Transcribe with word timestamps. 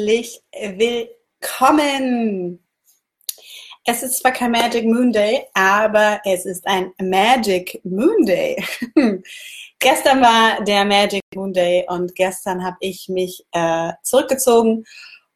Herzlich 0.00 0.40
willkommen! 1.42 2.64
Es 3.84 4.02
ist 4.02 4.20
zwar 4.20 4.32
kein 4.32 4.50
Magic 4.50 4.86
Moon 4.86 5.12
Day, 5.12 5.44
aber 5.52 6.22
es 6.24 6.46
ist 6.46 6.66
ein 6.66 6.92
Magic 6.98 7.82
Moon 7.84 8.24
Day. 8.24 8.56
gestern 9.78 10.22
war 10.22 10.64
der 10.64 10.86
Magic 10.86 11.20
Moon 11.34 11.52
Day 11.52 11.84
und 11.86 12.14
gestern 12.14 12.64
habe 12.64 12.78
ich 12.80 13.10
mich 13.10 13.44
äh, 13.52 13.92
zurückgezogen 14.02 14.86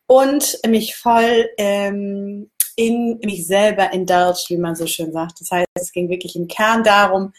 und 0.07 0.59
mich 0.67 0.97
voll 0.97 1.47
ähm, 1.59 2.51
in 2.75 3.19
mich 3.23 3.47
selber 3.47 3.93
indulged, 3.93 4.49
wie 4.49 4.57
man 4.57 4.77
so 4.77 4.87
schön 4.87 5.13
sagt. 5.13 5.43
Das 5.43 5.51
heißt, 5.51 5.67
es 5.75 5.93
ging 5.93 6.09
wirklich 6.09 6.37
im 6.37 6.49
Kern 6.49 6.83
darum, 6.83 7.35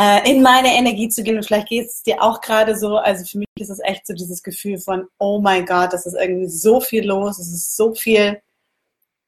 äh, 0.00 0.30
in 0.30 0.40
meine 0.40 0.74
Energie 0.74 1.10
zu 1.10 1.22
gehen. 1.22 1.36
Und 1.36 1.44
vielleicht 1.44 1.68
geht 1.68 1.86
es 1.86 2.02
dir 2.02 2.22
auch 2.22 2.40
gerade 2.40 2.76
so. 2.76 2.96
Also 2.96 3.26
für 3.26 3.38
mich 3.38 3.48
ist 3.56 3.68
es 3.68 3.80
echt 3.80 4.06
so 4.06 4.14
dieses 4.14 4.42
Gefühl 4.42 4.78
von, 4.78 5.06
oh 5.18 5.40
mein 5.40 5.66
Gott, 5.66 5.92
das 5.92 6.06
ist 6.06 6.14
irgendwie 6.14 6.48
so 6.48 6.80
viel 6.80 7.06
los, 7.06 7.38
es 7.38 7.52
ist 7.52 7.76
so 7.76 7.94
viel 7.94 8.40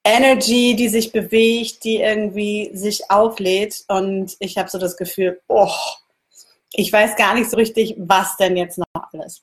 Energy, 0.03 0.75
die 0.75 0.89
sich 0.89 1.13
bewegt, 1.13 1.85
die 1.85 1.97
irgendwie 1.97 2.71
sich 2.75 3.11
auflädt. 3.11 3.85
Und 3.89 4.35
ich 4.39 4.57
habe 4.57 4.71
so 4.71 4.79
das 4.79 4.97
Gefühl, 4.97 5.41
oh, 5.47 5.71
ich 6.73 6.91
weiß 6.91 7.17
gar 7.17 7.35
nicht 7.35 7.51
so 7.51 7.59
richtig, 7.59 7.95
was 7.99 8.37
denn 8.39 8.57
jetzt 8.57 8.79
noch 8.79 8.87
alles. 9.13 9.43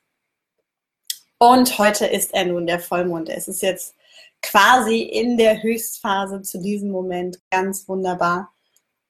Und 1.37 1.77
heute 1.77 2.07
ist 2.07 2.33
er 2.33 2.45
nun 2.45 2.65
der 2.65 2.79
Vollmond. 2.79 3.29
Es 3.29 3.47
ist 3.47 3.61
jetzt 3.61 3.95
quasi 4.41 5.03
in 5.03 5.37
der 5.37 5.61
Höchstphase 5.61 6.41
zu 6.41 6.59
diesem 6.59 6.89
Moment 6.89 7.39
ganz 7.51 7.87
wunderbar. 7.87 8.51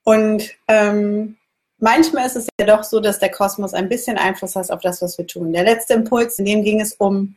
Und 0.03 0.51
ähm, 0.67 1.37
manchmal 1.79 2.25
ist 2.25 2.35
es 2.35 2.47
ja 2.59 2.65
doch 2.65 2.83
so, 2.83 2.99
dass 2.99 3.19
der 3.19 3.31
Kosmos 3.31 3.73
ein 3.73 3.89
bisschen 3.89 4.17
Einfluss 4.17 4.55
hat 4.55 4.71
auf 4.71 4.81
das, 4.81 5.01
was 5.01 5.17
wir 5.17 5.27
tun. 5.27 5.53
Der 5.53 5.63
letzte 5.63 5.93
Impuls, 5.93 6.39
in 6.39 6.45
dem 6.45 6.63
ging 6.63 6.81
es 6.81 6.93
um 6.93 7.35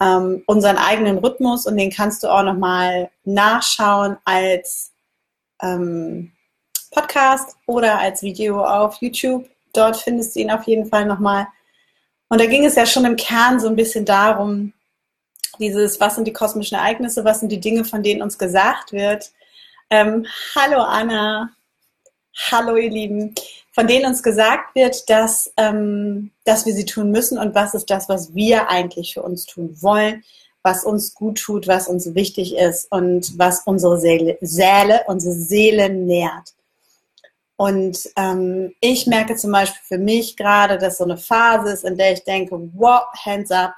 ähm, 0.00 0.42
unseren 0.46 0.76
eigenen 0.76 1.18
Rhythmus 1.18 1.66
und 1.66 1.76
den 1.76 1.90
kannst 1.90 2.22
du 2.22 2.28
auch 2.28 2.42
nochmal 2.42 3.10
nachschauen 3.24 4.16
als 4.24 4.92
ähm, 5.60 6.32
Podcast 6.90 7.56
oder 7.66 7.98
als 7.98 8.22
Video 8.22 8.64
auf 8.64 8.96
YouTube. 9.00 9.48
Dort 9.72 9.96
findest 9.96 10.36
du 10.36 10.40
ihn 10.40 10.50
auf 10.50 10.64
jeden 10.64 10.86
Fall 10.86 11.04
nochmal. 11.04 11.48
Und 12.28 12.40
da 12.40 12.46
ging 12.46 12.64
es 12.64 12.76
ja 12.76 12.86
schon 12.86 13.04
im 13.04 13.16
Kern 13.16 13.58
so 13.58 13.68
ein 13.68 13.76
bisschen 13.76 14.04
darum, 14.04 14.72
dieses, 15.58 15.98
was 15.98 16.14
sind 16.14 16.26
die 16.26 16.32
kosmischen 16.32 16.76
Ereignisse, 16.76 17.24
was 17.24 17.40
sind 17.40 17.50
die 17.50 17.60
Dinge, 17.60 17.84
von 17.84 18.02
denen 18.02 18.22
uns 18.22 18.38
gesagt 18.38 18.92
wird. 18.92 19.32
Ähm, 19.90 20.26
hallo 20.54 20.82
Anna, 20.82 21.50
hallo 22.50 22.76
ihr 22.76 22.90
Lieben 22.90 23.34
von 23.78 23.86
denen 23.86 24.06
uns 24.06 24.24
gesagt 24.24 24.74
wird, 24.74 25.08
dass, 25.08 25.52
ähm, 25.56 26.32
dass 26.42 26.66
wir 26.66 26.74
sie 26.74 26.84
tun 26.84 27.12
müssen 27.12 27.38
und 27.38 27.54
was 27.54 27.74
ist 27.74 27.88
das, 27.90 28.08
was 28.08 28.34
wir 28.34 28.68
eigentlich 28.68 29.14
für 29.14 29.22
uns 29.22 29.46
tun 29.46 29.80
wollen, 29.80 30.24
was 30.64 30.84
uns 30.84 31.14
gut 31.14 31.38
tut, 31.38 31.68
was 31.68 31.86
uns 31.86 32.12
wichtig 32.16 32.56
ist 32.56 32.90
und 32.90 33.38
was 33.38 33.62
unsere 33.66 34.00
Seele, 34.00 34.36
Seele 34.40 35.02
unsere 35.06 35.32
Seele 35.32 35.90
nährt. 35.90 36.54
Und 37.54 38.10
ähm, 38.16 38.74
ich 38.80 39.06
merke 39.06 39.36
zum 39.36 39.52
Beispiel 39.52 39.82
für 39.84 39.98
mich 39.98 40.36
gerade, 40.36 40.76
dass 40.78 40.98
so 40.98 41.04
eine 41.04 41.16
Phase 41.16 41.70
ist, 41.70 41.84
in 41.84 41.96
der 41.96 42.14
ich 42.14 42.24
denke, 42.24 42.58
wow, 42.74 43.02
hands 43.24 43.52
up, 43.52 43.76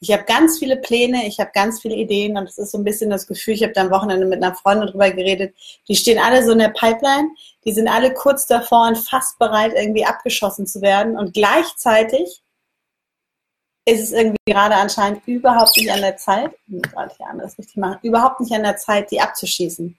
ich 0.00 0.12
habe 0.12 0.24
ganz 0.24 0.58
viele 0.58 0.76
Pläne, 0.76 1.26
ich 1.26 1.40
habe 1.40 1.50
ganz 1.52 1.80
viele 1.80 1.96
Ideen 1.96 2.36
und 2.36 2.48
es 2.48 2.58
ist 2.58 2.70
so 2.70 2.78
ein 2.78 2.84
bisschen 2.84 3.10
das 3.10 3.26
Gefühl, 3.26 3.54
ich 3.54 3.62
habe 3.62 3.72
da 3.72 3.82
am 3.82 3.90
Wochenende 3.90 4.26
mit 4.26 4.42
einer 4.42 4.54
Freundin 4.54 4.88
drüber 4.88 5.10
geredet, 5.10 5.54
die 5.88 5.96
stehen 5.96 6.18
alle 6.18 6.44
so 6.44 6.52
in 6.52 6.58
der 6.58 6.68
Pipeline, 6.68 7.30
die 7.64 7.72
sind 7.72 7.88
alle 7.88 8.14
kurz 8.14 8.46
davor 8.46 8.88
und 8.88 8.96
fast 8.96 9.38
bereit, 9.38 9.72
irgendwie 9.74 10.04
abgeschossen 10.04 10.66
zu 10.66 10.80
werden 10.82 11.16
und 11.16 11.34
gleichzeitig 11.34 12.42
ist 13.86 14.02
es 14.02 14.12
irgendwie 14.12 14.36
gerade 14.46 14.76
anscheinend 14.76 15.26
überhaupt 15.26 15.76
nicht 15.76 15.90
an 15.90 16.02
der 16.02 16.16
Zeit, 16.16 16.52
gerade 16.68 17.14
hier 17.16 17.26
anders 17.26 17.58
richtig 17.58 17.76
machen, 17.76 17.98
überhaupt 18.02 18.40
nicht 18.40 18.52
an 18.52 18.62
der 18.62 18.76
Zeit, 18.76 19.10
die 19.10 19.20
abzuschießen. 19.20 19.98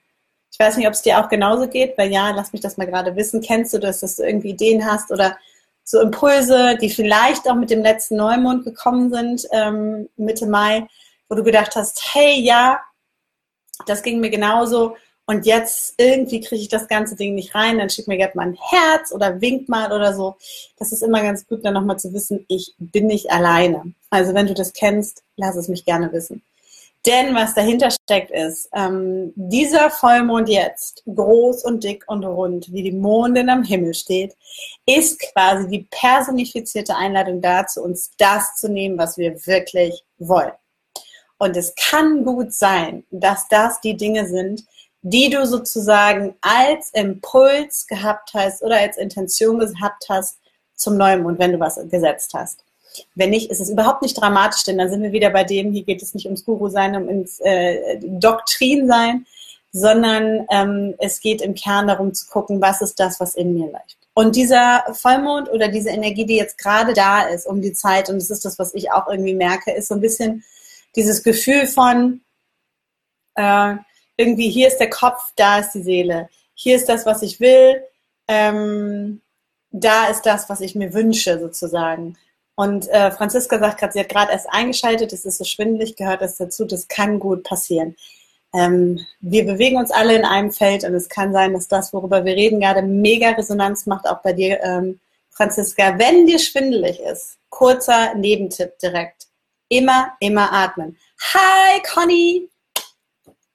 Ich 0.52 0.58
weiß 0.58 0.76
nicht, 0.76 0.86
ob 0.86 0.94
es 0.94 1.02
dir 1.02 1.20
auch 1.20 1.28
genauso 1.28 1.68
geht, 1.68 1.96
weil 1.96 2.10
ja, 2.10 2.30
lass 2.30 2.52
mich 2.52 2.60
das 2.60 2.76
mal 2.76 2.86
gerade 2.86 3.14
wissen. 3.14 3.40
Kennst 3.40 3.72
du 3.72 3.78
das, 3.78 4.00
dass 4.00 4.16
du 4.16 4.24
irgendwie 4.24 4.50
Ideen 4.50 4.84
hast 4.84 5.10
oder 5.12 5.38
so 5.90 6.00
Impulse, 6.00 6.78
die 6.80 6.88
vielleicht 6.88 7.48
auch 7.48 7.56
mit 7.56 7.70
dem 7.70 7.82
letzten 7.82 8.16
Neumond 8.16 8.64
gekommen 8.64 9.12
sind, 9.12 9.46
ähm, 9.50 10.08
Mitte 10.16 10.46
Mai, 10.46 10.86
wo 11.28 11.34
du 11.34 11.42
gedacht 11.42 11.74
hast, 11.74 12.14
hey, 12.14 12.40
ja, 12.40 12.80
das 13.86 14.02
ging 14.02 14.20
mir 14.20 14.30
genauso 14.30 14.96
und 15.26 15.46
jetzt 15.46 15.94
irgendwie 15.96 16.40
kriege 16.40 16.62
ich 16.62 16.68
das 16.68 16.88
ganze 16.88 17.16
Ding 17.16 17.34
nicht 17.34 17.54
rein, 17.54 17.78
dann 17.78 17.90
schick 17.90 18.08
mir 18.08 18.16
gerne 18.16 18.32
mal 18.34 18.46
ein 18.48 18.58
Herz 18.70 19.12
oder 19.12 19.40
wink 19.40 19.68
mal 19.68 19.92
oder 19.92 20.14
so. 20.14 20.36
Das 20.76 20.92
ist 20.92 21.02
immer 21.02 21.22
ganz 21.22 21.46
gut, 21.46 21.64
dann 21.64 21.74
nochmal 21.74 21.98
zu 21.98 22.12
wissen, 22.12 22.44
ich 22.48 22.74
bin 22.78 23.06
nicht 23.06 23.30
alleine. 23.30 23.92
Also 24.10 24.34
wenn 24.34 24.46
du 24.46 24.54
das 24.54 24.72
kennst, 24.72 25.22
lass 25.36 25.56
es 25.56 25.68
mich 25.68 25.84
gerne 25.84 26.12
wissen. 26.12 26.42
Denn 27.06 27.34
was 27.34 27.54
dahinter 27.54 27.90
steckt 27.90 28.30
ist, 28.30 28.68
ähm, 28.74 29.32
dieser 29.34 29.90
Vollmond 29.90 30.50
jetzt, 30.50 31.02
groß 31.06 31.64
und 31.64 31.82
dick 31.82 32.04
und 32.08 32.24
rund, 32.24 32.70
wie 32.72 32.82
die 32.82 32.92
Mondin 32.92 33.48
am 33.48 33.64
Himmel 33.64 33.94
steht, 33.94 34.36
ist 34.84 35.18
quasi 35.32 35.66
die 35.68 35.88
personifizierte 35.90 36.94
Einladung 36.94 37.40
dazu, 37.40 37.82
uns 37.82 38.10
das 38.18 38.56
zu 38.56 38.68
nehmen, 38.68 38.98
was 38.98 39.16
wir 39.16 39.46
wirklich 39.46 40.04
wollen. 40.18 40.52
Und 41.38 41.56
es 41.56 41.74
kann 41.74 42.22
gut 42.22 42.52
sein, 42.52 43.04
dass 43.10 43.48
das 43.48 43.80
die 43.80 43.96
Dinge 43.96 44.28
sind, 44.28 44.62
die 45.00 45.30
du 45.30 45.46
sozusagen 45.46 46.34
als 46.42 46.90
Impuls 46.90 47.86
gehabt 47.86 48.34
hast 48.34 48.62
oder 48.62 48.76
als 48.76 48.98
Intention 48.98 49.58
gehabt 49.58 50.04
hast 50.10 50.38
zum 50.74 50.98
Neumond, 50.98 51.38
wenn 51.38 51.52
du 51.52 51.60
was 51.60 51.80
gesetzt 51.88 52.34
hast. 52.34 52.62
Wenn 53.14 53.30
nicht, 53.30 53.50
ist 53.50 53.60
es 53.60 53.70
überhaupt 53.70 54.02
nicht 54.02 54.20
dramatisch, 54.20 54.64
denn 54.64 54.78
dann 54.78 54.90
sind 54.90 55.02
wir 55.02 55.12
wieder 55.12 55.30
bei 55.30 55.44
dem, 55.44 55.72
hier 55.72 55.84
geht 55.84 56.02
es 56.02 56.14
nicht 56.14 56.26
ums 56.26 56.44
Guru-Sein, 56.44 56.96
um 56.96 57.08
ins 57.08 57.40
äh, 57.40 57.98
Doktrin-Sein, 58.02 59.26
sondern 59.72 60.46
ähm, 60.50 60.94
es 60.98 61.20
geht 61.20 61.40
im 61.42 61.54
Kern 61.54 61.86
darum 61.86 62.12
zu 62.12 62.26
gucken, 62.28 62.60
was 62.60 62.80
ist 62.80 62.98
das, 62.98 63.20
was 63.20 63.34
in 63.34 63.54
mir 63.54 63.66
läuft. 63.66 63.98
Und 64.14 64.34
dieser 64.36 64.84
Vollmond 64.92 65.48
oder 65.50 65.68
diese 65.68 65.90
Energie, 65.90 66.26
die 66.26 66.36
jetzt 66.36 66.58
gerade 66.58 66.92
da 66.92 67.22
ist 67.22 67.46
um 67.46 67.62
die 67.62 67.72
Zeit, 67.72 68.08
und 68.08 68.16
das 68.16 68.30
ist 68.30 68.44
das, 68.44 68.58
was 68.58 68.74
ich 68.74 68.90
auch 68.90 69.08
irgendwie 69.08 69.34
merke, 69.34 69.72
ist 69.72 69.88
so 69.88 69.94
ein 69.94 70.00
bisschen 70.00 70.44
dieses 70.96 71.22
Gefühl 71.22 71.66
von, 71.66 72.20
äh, 73.36 73.76
irgendwie 74.16 74.50
hier 74.50 74.68
ist 74.68 74.78
der 74.78 74.90
Kopf, 74.90 75.32
da 75.36 75.60
ist 75.60 75.72
die 75.72 75.82
Seele, 75.82 76.28
hier 76.54 76.76
ist 76.76 76.88
das, 76.88 77.06
was 77.06 77.22
ich 77.22 77.40
will, 77.40 77.82
ähm, 78.28 79.22
da 79.70 80.08
ist 80.08 80.22
das, 80.22 80.48
was 80.48 80.60
ich 80.60 80.74
mir 80.74 80.92
wünsche 80.92 81.38
sozusagen. 81.38 82.18
Und 82.60 82.88
äh, 82.90 83.10
Franziska 83.10 83.58
sagt 83.58 83.78
gerade, 83.78 83.94
sie 83.94 84.00
hat 84.00 84.10
gerade 84.10 84.32
erst 84.32 84.46
eingeschaltet, 84.50 85.14
es 85.14 85.24
ist 85.24 85.38
so 85.38 85.44
schwindelig, 85.44 85.96
gehört 85.96 86.20
das 86.20 86.36
dazu, 86.36 86.66
das 86.66 86.88
kann 86.88 87.18
gut 87.18 87.42
passieren. 87.42 87.96
Ähm, 88.52 89.00
wir 89.20 89.46
bewegen 89.46 89.78
uns 89.78 89.90
alle 89.90 90.14
in 90.14 90.26
einem 90.26 90.52
Feld 90.52 90.84
und 90.84 90.92
es 90.92 91.08
kann 91.08 91.32
sein, 91.32 91.54
dass 91.54 91.68
das, 91.68 91.94
worüber 91.94 92.26
wir 92.26 92.34
reden, 92.34 92.60
gerade 92.60 92.82
mega 92.82 93.30
Resonanz 93.30 93.86
macht, 93.86 94.06
auch 94.06 94.20
bei 94.20 94.34
dir, 94.34 94.62
ähm, 94.62 95.00
Franziska. 95.30 95.98
Wenn 95.98 96.26
dir 96.26 96.38
schwindelig 96.38 97.00
ist, 97.00 97.38
kurzer 97.48 98.14
Nebentipp 98.14 98.78
direkt. 98.78 99.28
Immer, 99.70 100.12
immer 100.20 100.52
atmen. 100.52 100.98
Hi, 101.32 101.80
Conny! 101.94 102.50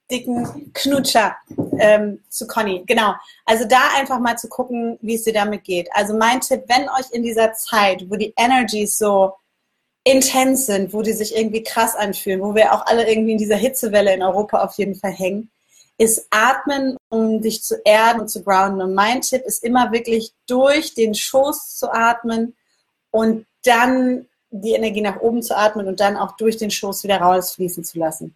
dicken 0.10 0.72
Knutscher 0.74 1.36
ähm, 1.80 2.24
zu 2.30 2.48
Conny. 2.48 2.84
Genau. 2.86 3.14
Also 3.46 3.66
da 3.66 3.80
einfach 3.96 4.20
mal 4.20 4.38
zu 4.38 4.48
gucken, 4.50 4.98
wie 5.02 5.16
es 5.16 5.24
dir 5.24 5.34
damit 5.34 5.64
geht. 5.64 5.90
Also 5.94 6.16
mein 6.16 6.42
Tipp, 6.42 6.64
wenn 6.68 6.90
euch 6.90 7.12
in 7.12 7.24
dieser 7.24 7.54
Zeit, 7.54 8.10
wo 8.10 8.16
die 8.16 8.34
Energies 8.38 8.98
so 8.98 9.34
intens 10.04 10.68
sind, 10.68 10.94
wo 10.94 11.02
die 11.02 11.14
sich 11.14 11.36
irgendwie 11.36 11.64
krass 11.64 11.96
anfühlen, 11.96 12.42
wo 12.42 12.54
wir 12.54 12.74
auch 12.74 12.86
alle 12.86 13.10
irgendwie 13.10 13.34
in 13.34 13.38
dieser 13.38 13.56
Hitzewelle 13.56 14.14
in 14.14 14.22
Europa 14.22 14.64
auf 14.64 14.76
jeden 14.78 14.96
Fall 14.96 15.12
hängen, 15.12 15.52
ist 15.98 16.28
atmen, 16.30 16.98
um 17.10 17.42
dich 17.42 17.64
zu 17.64 17.76
erden 17.86 18.22
und 18.22 18.28
zu 18.28 18.44
grounden. 18.44 18.82
Und 18.82 18.94
mein 18.94 19.22
Tipp 19.22 19.44
ist 19.46 19.64
immer 19.64 19.92
wirklich 19.92 20.34
durch 20.48 20.94
den 20.94 21.16
Schoß 21.16 21.78
zu 21.78 21.92
atmen 21.92 22.56
und 23.12 23.46
dann 23.64 24.28
die 24.52 24.74
Energie 24.74 25.02
nach 25.02 25.22
oben 25.22 25.42
zu 25.42 25.58
atmen 25.58 25.88
und 25.88 26.00
dann 26.00 26.18
auch 26.18 26.36
durch 26.38 26.58
den 26.58 26.72
Schoß 26.72 27.04
wieder 27.04 27.18
rausfließen 27.18 27.84
zu 27.84 27.98
lassen 27.98 28.36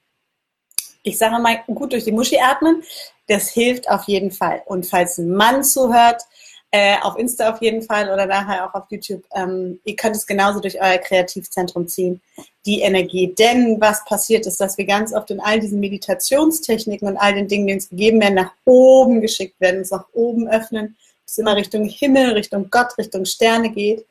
ich 1.03 1.17
sage 1.17 1.41
mal, 1.41 1.63
gut 1.67 1.93
durch 1.93 2.03
die 2.03 2.11
Muschi 2.11 2.39
atmen, 2.39 2.83
das 3.29 3.49
hilft 3.49 3.89
auf 3.89 4.03
jeden 4.05 4.31
Fall. 4.31 4.61
Und 4.65 4.85
falls 4.85 5.17
ein 5.17 5.31
Mann 5.31 5.63
zuhört, 5.63 6.23
äh, 6.71 6.97
auf 7.01 7.17
Insta 7.17 7.51
auf 7.51 7.61
jeden 7.61 7.81
Fall 7.81 8.11
oder 8.11 8.25
nachher 8.27 8.67
auch 8.67 8.73
auf 8.75 8.85
YouTube. 8.89 9.23
Ähm, 9.33 9.79
ihr 9.85 9.95
könnt 9.95 10.15
es 10.15 10.27
genauso 10.27 10.59
durch 10.59 10.79
euer 10.79 10.99
Kreativzentrum 10.99 11.87
ziehen, 11.87 12.21
die 12.65 12.81
Energie. 12.81 13.33
Denn 13.33 13.81
was 13.81 14.05
passiert 14.05 14.45
ist, 14.45 14.61
dass 14.61 14.77
wir 14.77 14.85
ganz 14.85 15.13
oft 15.13 15.31
in 15.31 15.39
all 15.39 15.59
diesen 15.59 15.79
Meditationstechniken 15.79 17.07
und 17.07 17.17
all 17.17 17.33
den 17.33 17.47
Dingen, 17.47 17.67
die 17.67 17.73
uns 17.73 17.89
gegeben 17.89 18.21
werden, 18.21 18.35
nach 18.35 18.53
oben 18.65 19.21
geschickt 19.21 19.59
werden, 19.59 19.79
uns 19.79 19.91
nach 19.91 20.05
oben 20.13 20.47
öffnen, 20.47 20.95
es 21.25 21.37
immer 21.37 21.55
Richtung 21.55 21.85
Himmel, 21.85 22.33
Richtung 22.33 22.69
Gott, 22.69 22.97
Richtung 22.97 23.25
Sterne 23.25 23.71
geht 23.71 24.05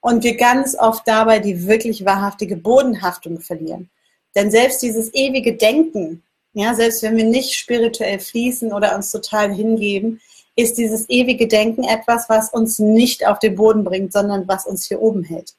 und 0.00 0.22
wir 0.22 0.36
ganz 0.36 0.76
oft 0.76 1.06
dabei 1.06 1.38
die 1.38 1.66
wirklich 1.66 2.04
wahrhaftige 2.04 2.56
Bodenhaftung 2.56 3.40
verlieren. 3.40 3.90
Denn 4.34 4.50
selbst 4.50 4.82
dieses 4.82 5.12
ewige 5.14 5.54
Denken, 5.54 6.22
ja, 6.54 6.74
selbst 6.74 7.02
wenn 7.02 7.16
wir 7.16 7.24
nicht 7.24 7.54
spirituell 7.54 8.20
fließen 8.20 8.72
oder 8.72 8.94
uns 8.94 9.10
total 9.10 9.52
hingeben, 9.52 10.20
ist 10.56 10.78
dieses 10.78 11.08
ewige 11.10 11.48
Denken 11.48 11.82
etwas, 11.82 12.28
was 12.28 12.50
uns 12.50 12.78
nicht 12.78 13.26
auf 13.26 13.40
den 13.40 13.56
Boden 13.56 13.82
bringt, 13.82 14.12
sondern 14.12 14.46
was 14.46 14.66
uns 14.66 14.86
hier 14.86 15.02
oben 15.02 15.24
hält. 15.24 15.54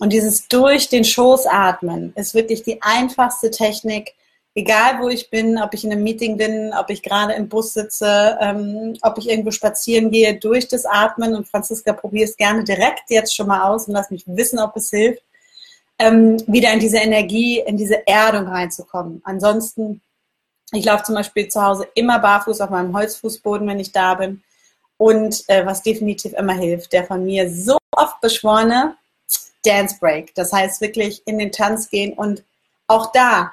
Und 0.00 0.12
dieses 0.12 0.48
durch 0.48 0.88
den 0.88 1.04
Schoß 1.04 1.46
atmen 1.46 2.12
ist 2.16 2.34
wirklich 2.34 2.62
die 2.62 2.80
einfachste 2.82 3.50
Technik, 3.50 4.14
egal 4.54 5.00
wo 5.00 5.08
ich 5.08 5.30
bin, 5.30 5.58
ob 5.58 5.74
ich 5.74 5.84
in 5.84 5.92
einem 5.92 6.02
Meeting 6.02 6.36
bin, 6.36 6.72
ob 6.72 6.88
ich 6.88 7.02
gerade 7.02 7.34
im 7.34 7.48
Bus 7.48 7.74
sitze, 7.74 8.38
ähm, 8.40 8.96
ob 9.02 9.18
ich 9.18 9.28
irgendwo 9.28 9.50
spazieren 9.50 10.10
gehe, 10.10 10.38
durch 10.38 10.68
das 10.68 10.86
Atmen. 10.86 11.34
Und 11.34 11.46
Franziska, 11.46 11.92
probiere 11.92 12.24
es 12.24 12.36
gerne 12.36 12.64
direkt 12.64 13.10
jetzt 13.10 13.34
schon 13.34 13.46
mal 13.46 13.68
aus 13.70 13.88
und 13.88 13.94
lass 13.94 14.10
mich 14.10 14.24
wissen, 14.26 14.58
ob 14.58 14.74
es 14.76 14.90
hilft, 14.90 15.22
ähm, 15.98 16.42
wieder 16.46 16.72
in 16.72 16.80
diese 16.80 16.98
Energie, 16.98 17.60
in 17.60 17.76
diese 17.76 18.06
Erdung 18.06 18.48
reinzukommen. 18.48 19.20
Ansonsten 19.24 20.00
ich 20.72 20.84
laufe 20.84 21.04
zum 21.04 21.14
Beispiel 21.14 21.48
zu 21.48 21.62
Hause 21.62 21.86
immer 21.94 22.18
barfuß 22.18 22.60
auf 22.60 22.70
meinem 22.70 22.96
Holzfußboden, 22.96 23.66
wenn 23.68 23.80
ich 23.80 23.92
da 23.92 24.14
bin. 24.14 24.42
Und 24.96 25.44
äh, 25.48 25.66
was 25.66 25.82
definitiv 25.82 26.32
immer 26.34 26.54
hilft, 26.54 26.92
der 26.92 27.04
von 27.04 27.24
mir 27.24 27.50
so 27.50 27.78
oft 27.92 28.20
beschworene 28.20 28.96
Dance 29.64 29.96
Break. 29.98 30.34
Das 30.34 30.52
heißt 30.52 30.80
wirklich 30.80 31.22
in 31.26 31.38
den 31.38 31.52
Tanz 31.52 31.90
gehen 31.90 32.12
und 32.12 32.44
auch 32.86 33.12
da, 33.12 33.52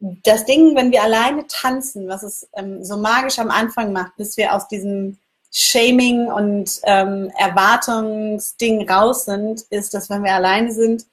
das 0.00 0.46
Ding, 0.46 0.74
wenn 0.76 0.92
wir 0.92 1.02
alleine 1.02 1.46
tanzen, 1.46 2.08
was 2.08 2.22
es 2.22 2.48
ähm, 2.54 2.84
so 2.84 2.96
magisch 2.96 3.38
am 3.38 3.50
Anfang 3.50 3.92
macht, 3.92 4.16
bis 4.16 4.36
wir 4.36 4.54
aus 4.54 4.68
diesem 4.68 5.18
Shaming 5.52 6.28
und 6.28 6.80
ähm, 6.84 7.30
Erwartungsding 7.36 8.88
raus 8.88 9.24
sind, 9.24 9.62
ist, 9.70 9.92
dass 9.92 10.08
wenn 10.08 10.24
wir 10.24 10.34
alleine 10.34 10.72
sind, 10.72 11.04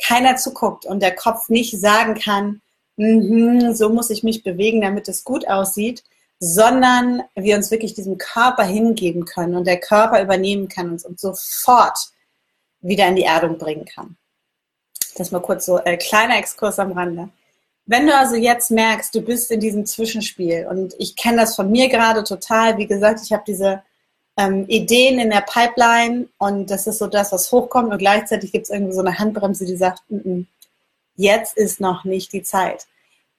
keiner 0.00 0.36
zuguckt 0.36 0.84
und 0.84 1.00
der 1.00 1.14
Kopf 1.14 1.48
nicht 1.48 1.78
sagen 1.80 2.14
kann, 2.14 2.60
mhm, 2.98 3.74
so 3.74 3.88
muss 3.88 4.10
ich 4.10 4.22
mich 4.22 4.42
bewegen, 4.42 4.80
damit 4.80 5.08
es 5.08 5.24
gut 5.24 5.48
aussieht, 5.48 6.04
sondern 6.40 7.22
wir 7.34 7.56
uns 7.56 7.70
wirklich 7.70 7.94
diesem 7.94 8.18
Körper 8.18 8.64
hingeben 8.64 9.24
können 9.24 9.56
und 9.56 9.66
der 9.66 9.80
Körper 9.80 10.22
übernehmen 10.22 10.68
kann 10.68 10.90
und 10.90 11.18
sofort 11.18 11.98
wieder 12.80 13.08
in 13.08 13.16
die 13.16 13.24
Erdung 13.24 13.58
bringen 13.58 13.86
kann. 13.86 14.16
Das 15.16 15.32
mal 15.32 15.40
kurz 15.40 15.66
so 15.66 15.76
ein 15.76 15.94
äh, 15.94 15.96
kleiner 15.96 16.38
Exkurs 16.38 16.78
am 16.78 16.92
Rande. 16.92 17.28
Wenn 17.86 18.06
du 18.06 18.14
also 18.14 18.36
jetzt 18.36 18.70
merkst, 18.70 19.14
du 19.14 19.22
bist 19.22 19.50
in 19.50 19.60
diesem 19.60 19.86
Zwischenspiel 19.86 20.66
und 20.70 20.94
ich 20.98 21.16
kenne 21.16 21.38
das 21.38 21.56
von 21.56 21.70
mir 21.70 21.88
gerade 21.88 22.22
total, 22.22 22.76
wie 22.76 22.86
gesagt, 22.86 23.20
ich 23.24 23.32
habe 23.32 23.42
diese 23.46 23.82
ähm, 24.36 24.66
Ideen 24.68 25.18
in 25.18 25.30
der 25.30 25.40
Pipeline 25.40 26.28
und 26.38 26.70
das 26.70 26.86
ist 26.86 26.98
so 26.98 27.06
das, 27.06 27.32
was 27.32 27.50
hochkommt 27.50 27.90
und 27.90 27.98
gleichzeitig 27.98 28.52
gibt 28.52 28.64
es 28.64 28.70
irgendwie 28.70 28.92
so 28.92 29.00
eine 29.00 29.18
Handbremse, 29.18 29.64
die 29.64 29.76
sagt, 29.76 30.02
mm 30.08 30.16
-mm, 30.16 30.46
jetzt 31.18 31.56
ist 31.56 31.80
noch 31.80 32.04
nicht 32.04 32.32
die 32.32 32.42
Zeit. 32.42 32.86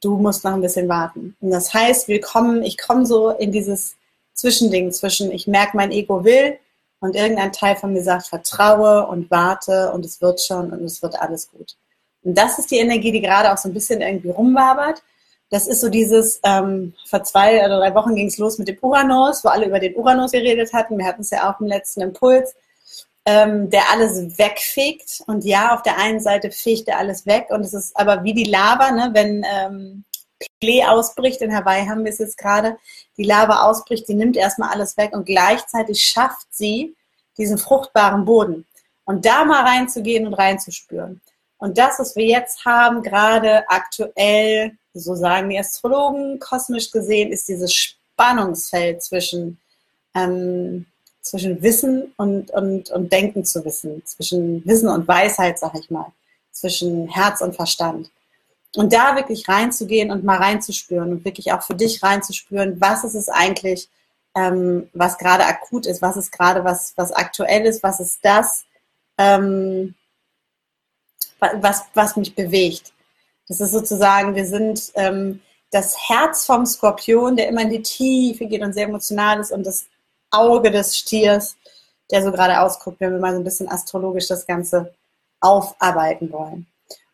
Du 0.02 0.18
musst 0.18 0.44
noch 0.44 0.54
ein 0.54 0.62
bisschen 0.62 0.88
warten. 0.88 1.36
Und 1.42 1.50
das 1.50 1.74
heißt, 1.74 2.08
wir 2.08 2.22
kommen, 2.22 2.62
ich 2.62 2.78
komme 2.78 3.06
so 3.06 3.30
in 3.30 3.52
dieses 3.52 3.96
Zwischending 4.34 4.92
zwischen, 4.92 5.32
ich 5.32 5.48
merke, 5.48 5.76
mein 5.76 5.92
Ego 5.92 6.24
will 6.24 6.58
und 7.00 7.16
irgendein 7.16 7.52
Teil 7.52 7.76
von 7.76 7.94
mir 7.94 8.04
sagt, 8.04 8.28
vertraue 8.28 9.08
und 9.08 9.32
warte 9.32 9.92
und 9.92 10.06
es 10.06 10.22
wird 10.22 10.42
schon 10.42 10.72
und 10.72 10.84
es 10.84 11.02
wird 11.02 11.20
alles 11.20 11.50
gut. 11.50 11.76
Und 12.24 12.38
das 12.38 12.60
ist 12.60 12.70
die 12.70 12.78
Energie, 12.78 13.12
die 13.12 13.22
gerade 13.22 13.52
auch 13.52 13.58
so 13.58 13.70
ein 13.70 13.74
bisschen 13.74 14.02
irgendwie 14.02 14.30
rumwabert. 14.30 15.02
Das 15.50 15.68
ist 15.68 15.82
so 15.82 15.90
dieses, 15.90 16.40
ähm, 16.44 16.94
vor 17.08 17.24
zwei 17.24 17.66
oder 17.66 17.80
drei 17.80 17.96
Wochen 17.96 18.14
ging 18.14 18.28
es 18.28 18.38
los 18.38 18.60
mit 18.60 18.68
dem 18.68 18.78
Uranus, 18.82 19.44
wo 19.44 19.50
alle 19.50 19.66
über 19.66 19.80
den 19.80 19.96
Uranus 19.96 20.32
geredet 20.32 20.74
hatten. 20.74 20.98
Wir 20.98 21.06
hatten 21.06 21.22
es 21.22 21.32
ja 21.32 21.50
auch 21.50 21.60
im 21.60 21.68
letzten 21.68 22.02
Impuls 22.02 22.54
ähm, 23.26 23.70
der 23.70 23.92
alles 23.92 24.38
wegfegt. 24.38 25.22
Und 25.28 25.46
ja, 25.46 25.74
auf 25.74 25.82
der 25.82 25.98
einen 25.98 26.20
Seite 26.20 26.52
fegt 26.52 26.88
er 26.88 26.98
alles 26.98 27.26
weg 27.26 27.48
und 27.50 27.62
es 27.62 27.74
ist 27.74 27.96
aber 27.96 28.24
wie 28.24 28.34
die 28.34 28.46
Lava, 28.46 28.92
ne? 28.92 29.10
wenn 29.14 29.46
ähm, 29.52 30.04
ausbricht, 30.88 31.42
in 31.42 31.54
Hawaii 31.54 31.86
haben 31.86 32.06
wir 32.06 32.12
es 32.12 32.20
jetzt 32.20 32.38
gerade, 32.38 32.78
die 33.18 33.24
Lava 33.24 33.64
ausbricht, 33.64 34.08
die 34.08 34.14
nimmt 34.14 34.38
erstmal 34.38 34.70
alles 34.70 34.96
weg 34.98 35.14
und 35.14 35.26
gleichzeitig 35.26 36.02
schafft 36.02 36.48
sie 36.52 36.96
diesen 37.38 37.58
fruchtbaren 37.58 38.26
Boden. 38.26 38.66
Und 39.06 39.26
da 39.26 39.44
mal 39.44 39.64
reinzugehen 39.64 40.28
und 40.28 40.36
reinzuspüren. 40.36 41.20
Und 41.58 41.78
das, 41.78 42.00
was 42.00 42.16
wir 42.16 42.26
jetzt 42.26 42.64
haben, 42.64 43.02
gerade 43.02 43.68
aktuell, 43.68 44.78
so 44.94 45.16
sagen 45.16 45.50
die 45.50 45.60
Astrologen, 45.60 46.40
kosmisch 46.40 46.92
gesehen, 46.92 47.32
ist 47.32 47.48
dieses 47.48 47.74
Spannungsfeld 47.74 49.02
zwischen 49.04 49.60
ähm, 50.16 50.86
zwischen 51.22 51.62
Wissen 51.62 52.14
und, 52.18 52.52
und, 52.52 52.90
und 52.90 53.12
Denken 53.12 53.46
zu 53.46 53.64
wissen, 53.66 54.04
zwischen 54.06 54.66
Wissen 54.66 54.90
und 54.90 55.08
Weisheit, 55.08 55.60
sag 55.60 55.76
ich 55.76 55.90
mal, 55.90 56.12
zwischen 56.52 57.08
Herz 57.08 57.42
und 57.42 57.56
Verstand. 57.56 58.10
Und 58.76 58.94
da 58.94 59.16
wirklich 59.16 59.48
reinzugehen 59.50 60.12
und 60.12 60.24
mal 60.24 60.38
reinzuspüren 60.38 61.12
und 61.12 61.26
wirklich 61.26 61.52
auch 61.52 61.64
für 61.64 61.76
dich 61.76 62.04
reinzuspüren, 62.04 62.80
was 62.80 63.04
ist 63.04 63.16
es 63.16 63.28
eigentlich, 63.28 63.90
ähm, 64.36 64.90
was 64.94 65.18
gerade 65.18 65.46
akut 65.46 65.86
ist, 65.86 66.02
was 66.02 66.18
ist 66.18 66.32
gerade 66.32 66.64
was, 66.64 66.94
was 66.96 67.12
aktuell 67.12 67.66
ist, 67.66 67.82
was 67.82 68.00
ist 68.00 68.20
das, 68.24 68.66
ähm, 69.18 69.96
was, 71.40 71.84
was 71.94 72.16
mich 72.16 72.36
bewegt. 72.36 72.94
Das 73.48 73.60
ist 73.60 73.72
sozusagen, 73.72 74.36
wir 74.36 74.46
sind 74.46 74.92
ähm, 74.96 75.42
das 75.72 75.98
Herz 76.10 76.46
vom 76.46 76.66
Skorpion, 76.66 77.36
der 77.36 77.48
immer 77.48 77.62
in 77.62 77.70
die 77.70 77.82
Tiefe 77.82 78.46
geht 78.46 78.62
und 78.62 78.74
sehr 78.74 78.86
emotional 78.86 79.40
ist 79.40 79.52
und 79.52 79.66
das 79.66 79.88
Auge 80.32 80.72
des 80.72 80.98
Stiers, 80.98 81.56
der 82.12 82.24
so 82.24 82.32
gerade 82.32 82.60
ausguckt, 82.60 83.00
wenn 83.00 83.12
wir 83.12 83.20
mal 83.20 83.34
so 83.34 83.40
ein 83.40 83.44
bisschen 83.44 83.70
astrologisch 83.70 84.28
das 84.28 84.46
Ganze 84.46 84.94
aufarbeiten 85.40 86.32
wollen. 86.32 86.68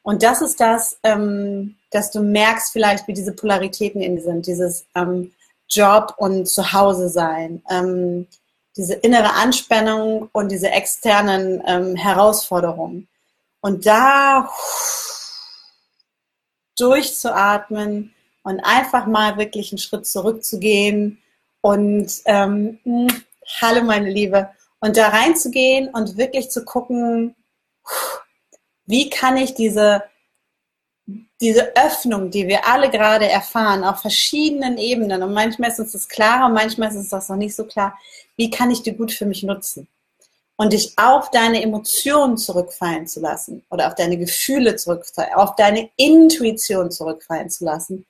Und 0.04 0.22
das 0.24 0.42
ist 0.42 0.60
das, 0.60 1.00
ähm, 1.04 1.76
dass 1.92 2.12
du 2.12 2.22
merkst 2.22 2.72
vielleicht, 2.72 3.08
wie 3.08 3.14
diese 3.14 3.34
Polaritäten 3.34 4.02
in 4.02 4.16
dir 4.16 4.22
sind, 4.22 4.46
dieses 4.46 4.86
ähm, 4.96 5.34
Job 5.70 6.14
und 6.18 6.48
Zuhause 6.48 7.10
sein, 7.10 7.64
ähm, 7.70 8.28
diese 8.78 8.94
innere 8.94 9.34
Anspannung 9.34 10.30
und 10.32 10.52
diese 10.52 10.70
externen 10.70 11.64
ähm, 11.66 11.96
Herausforderungen. 11.96 13.08
Und 13.62 13.86
da 13.86 14.50
durchzuatmen 16.78 18.14
und 18.44 18.60
einfach 18.60 19.08
mal 19.08 19.38
wirklich 19.38 19.72
einen 19.72 19.80
Schritt 19.80 20.06
zurückzugehen 20.06 21.20
und 21.66 22.22
ähm, 22.26 22.78
hm, 22.84 23.08
hallo 23.60 23.84
meine 23.84 24.12
Liebe. 24.12 24.50
Und 24.82 24.98
da 24.98 25.08
reinzugehen 25.08 25.90
und 25.90 26.16
wirklich 26.16 26.52
zu 26.52 26.64
gucken, 26.64 27.36
wie 28.86 29.10
kann 29.10 29.36
ich 29.36 29.56
diese, 29.56 30.04
diese 31.42 31.76
Öffnung, 31.76 32.30
die 32.30 32.48
wir 32.48 32.68
alle 32.68 32.92
gerade 32.92 33.28
erfahren, 33.28 33.84
auf 33.84 34.02
verschiedenen 34.02 34.78
Ebenen, 34.78 35.24
und 35.24 35.34
manchmal 35.34 35.72
ist 35.72 35.80
das 35.80 36.08
klarer, 36.08 36.50
manchmal 36.50 36.90
ist 36.90 36.98
uns 36.98 37.10
das 37.10 37.30
noch 37.30 37.36
nicht 37.36 37.56
so 37.56 37.64
klar, 37.64 37.98
wie 38.36 38.52
kann 38.52 38.70
ich 38.70 38.84
die 38.84 38.94
gut 38.94 39.12
für 39.12 39.26
mich 39.26 39.42
nutzen? 39.42 39.88
Und 40.58 40.72
dich 40.72 40.94
auf 40.98 41.32
deine 41.32 41.64
Emotionen 41.64 42.38
zurückfallen 42.38 43.08
zu 43.08 43.22
lassen 43.22 43.66
oder 43.72 43.88
auf 43.88 43.96
deine 43.96 44.20
Gefühle 44.20 44.76
zurückfallen, 44.76 45.34
auf 45.34 45.56
deine 45.56 45.90
Intuition 45.98 46.92
zurückfallen 46.92 47.50
zu 47.50 47.66
lassen 47.66 48.06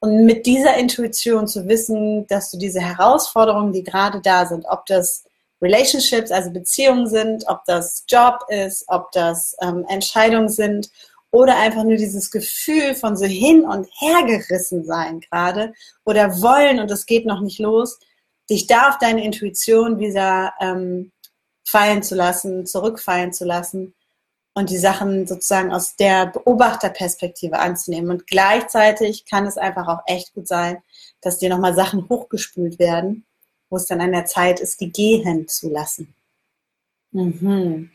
und 0.00 0.24
mit 0.24 0.46
dieser 0.46 0.76
Intuition 0.76 1.46
zu 1.46 1.68
wissen, 1.68 2.26
dass 2.26 2.50
du 2.50 2.58
diese 2.58 2.80
Herausforderungen, 2.80 3.72
die 3.72 3.84
gerade 3.84 4.20
da 4.20 4.46
sind, 4.46 4.64
ob 4.68 4.86
das 4.86 5.24
Relationships, 5.62 6.30
also 6.30 6.50
Beziehungen 6.50 7.06
sind, 7.06 7.44
ob 7.46 7.64
das 7.66 8.04
Job 8.08 8.38
ist, 8.48 8.84
ob 8.88 9.12
das 9.12 9.54
ähm, 9.60 9.84
Entscheidungen 9.88 10.48
sind 10.48 10.90
oder 11.30 11.56
einfach 11.58 11.84
nur 11.84 11.96
dieses 11.96 12.30
Gefühl 12.30 12.94
von 12.94 13.14
so 13.16 13.26
hin 13.26 13.64
und 13.64 13.86
her 13.98 14.24
gerissen 14.24 14.84
sein 14.84 15.20
gerade 15.20 15.74
oder 16.04 16.40
wollen 16.40 16.80
und 16.80 16.90
es 16.90 17.04
geht 17.04 17.26
noch 17.26 17.40
nicht 17.40 17.58
los, 17.58 18.00
dich 18.48 18.66
da 18.66 18.88
auf 18.88 18.98
deine 18.98 19.22
Intuition 19.22 19.98
wieder 19.98 20.54
ähm, 20.60 21.12
fallen 21.62 22.02
zu 22.02 22.14
lassen, 22.14 22.64
zurückfallen 22.64 23.34
zu 23.34 23.44
lassen 23.44 23.94
und 24.54 24.70
die 24.70 24.78
Sachen 24.78 25.26
sozusagen 25.26 25.72
aus 25.72 25.96
der 25.96 26.26
Beobachterperspektive 26.26 27.58
anzunehmen. 27.58 28.10
Und 28.10 28.26
gleichzeitig 28.26 29.24
kann 29.24 29.46
es 29.46 29.56
einfach 29.56 29.88
auch 29.88 30.02
echt 30.06 30.34
gut 30.34 30.48
sein, 30.48 30.78
dass 31.20 31.38
dir 31.38 31.50
nochmal 31.50 31.74
Sachen 31.74 32.08
hochgespült 32.08 32.78
werden, 32.78 33.24
wo 33.68 33.76
es 33.76 33.86
dann 33.86 34.00
an 34.00 34.12
der 34.12 34.26
Zeit 34.26 34.60
ist, 34.60 34.80
die 34.80 34.90
gehen 34.90 35.46
zu 35.48 35.68
lassen. 35.68 36.14
Mhm. 37.12 37.90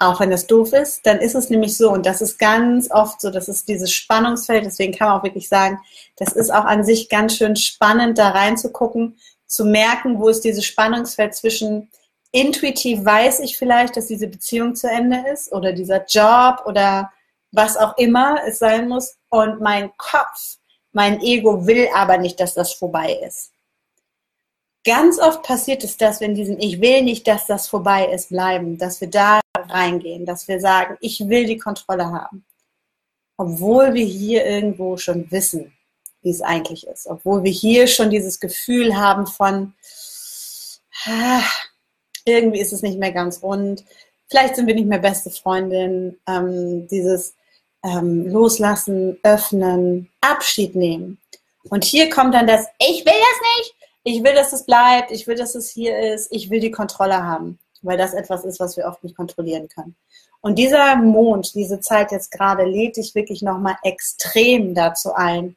Auch 0.00 0.20
wenn 0.20 0.30
das 0.30 0.46
doof 0.46 0.72
ist, 0.72 1.06
dann 1.06 1.18
ist 1.18 1.34
es 1.34 1.48
nämlich 1.48 1.76
so, 1.76 1.92
und 1.92 2.06
das 2.06 2.20
ist 2.20 2.38
ganz 2.38 2.90
oft 2.90 3.20
so, 3.20 3.30
das 3.30 3.48
ist 3.48 3.68
dieses 3.68 3.92
Spannungsfeld, 3.92 4.64
deswegen 4.64 4.96
kann 4.96 5.08
man 5.08 5.18
auch 5.18 5.24
wirklich 5.24 5.48
sagen, 5.48 5.78
das 6.16 6.32
ist 6.32 6.50
auch 6.50 6.64
an 6.64 6.84
sich 6.84 7.08
ganz 7.08 7.36
schön 7.36 7.54
spannend, 7.54 8.18
da 8.18 8.30
reinzugucken, 8.30 9.16
zu 9.46 9.64
merken, 9.64 10.18
wo 10.18 10.28
ist 10.28 10.42
dieses 10.42 10.64
Spannungsfeld 10.64 11.34
zwischen 11.34 11.88
intuitiv 12.32 13.04
weiß 13.04 13.40
ich 13.40 13.58
vielleicht, 13.58 13.96
dass 13.96 14.06
diese 14.06 14.28
Beziehung 14.28 14.74
zu 14.74 14.88
Ende 14.88 15.24
ist 15.32 15.52
oder 15.52 15.72
dieser 15.72 16.04
Job 16.06 16.62
oder 16.66 17.12
was 17.52 17.76
auch 17.76 17.96
immer 17.96 18.38
es 18.46 18.58
sein 18.58 18.88
muss. 18.88 19.16
Und 19.28 19.60
mein 19.60 19.90
Kopf, 19.96 20.58
mein 20.92 21.20
Ego 21.20 21.66
will 21.66 21.88
aber 21.94 22.18
nicht, 22.18 22.40
dass 22.40 22.54
das 22.54 22.72
vorbei 22.72 23.18
ist. 23.26 23.52
Ganz 24.84 25.18
oft 25.18 25.42
passiert 25.42 25.84
es, 25.84 25.96
dass 25.96 26.20
wir 26.20 26.28
in 26.28 26.34
diesem 26.34 26.58
Ich 26.58 26.80
will 26.80 27.02
nicht, 27.02 27.26
dass 27.26 27.46
das 27.46 27.68
vorbei 27.68 28.06
ist, 28.06 28.30
bleiben, 28.30 28.78
dass 28.78 29.00
wir 29.00 29.10
da 29.10 29.40
reingehen, 29.54 30.24
dass 30.24 30.48
wir 30.48 30.60
sagen, 30.60 30.96
ich 31.00 31.28
will 31.28 31.46
die 31.46 31.58
Kontrolle 31.58 32.06
haben. 32.06 32.44
Obwohl 33.36 33.94
wir 33.94 34.04
hier 34.04 34.46
irgendwo 34.46 34.96
schon 34.96 35.30
wissen, 35.30 35.76
wie 36.22 36.30
es 36.30 36.40
eigentlich 36.40 36.86
ist. 36.86 37.06
Obwohl 37.06 37.44
wir 37.44 37.52
hier 37.52 37.86
schon 37.86 38.10
dieses 38.10 38.40
Gefühl 38.40 38.96
haben 38.96 39.26
von, 39.26 39.74
ah, 41.06 41.42
irgendwie 42.28 42.60
ist 42.60 42.72
es 42.72 42.82
nicht 42.82 42.98
mehr 42.98 43.12
ganz 43.12 43.42
rund. 43.42 43.84
Vielleicht 44.28 44.56
sind 44.56 44.66
wir 44.66 44.74
nicht 44.74 44.88
mehr 44.88 44.98
beste 44.98 45.30
Freundin. 45.30 46.18
Ähm, 46.26 46.86
dieses 46.88 47.34
ähm, 47.82 48.28
Loslassen, 48.28 49.18
Öffnen, 49.22 50.08
Abschied 50.20 50.74
nehmen. 50.74 51.18
Und 51.70 51.84
hier 51.84 52.10
kommt 52.10 52.34
dann 52.34 52.46
das, 52.46 52.66
ich 52.78 53.04
will 53.04 53.12
das 53.12 53.56
nicht, 53.56 53.74
ich 54.04 54.24
will, 54.24 54.34
dass 54.34 54.52
es 54.52 54.64
bleibt, 54.64 55.10
ich 55.10 55.26
will, 55.26 55.36
dass 55.36 55.54
es 55.54 55.70
hier 55.70 55.98
ist, 56.14 56.28
ich 56.32 56.50
will 56.50 56.60
die 56.60 56.70
Kontrolle 56.70 57.22
haben, 57.22 57.58
weil 57.82 57.98
das 57.98 58.14
etwas 58.14 58.44
ist, 58.44 58.60
was 58.60 58.76
wir 58.76 58.86
oft 58.86 59.02
nicht 59.04 59.16
kontrollieren 59.16 59.68
können. 59.68 59.96
Und 60.40 60.58
dieser 60.58 60.96
Mond, 60.96 61.54
diese 61.54 61.80
Zeit 61.80 62.12
jetzt 62.12 62.30
gerade, 62.30 62.64
lädt 62.64 62.96
dich 62.96 63.14
wirklich 63.14 63.42
nochmal 63.42 63.76
extrem 63.82 64.74
dazu 64.74 65.12
ein, 65.14 65.56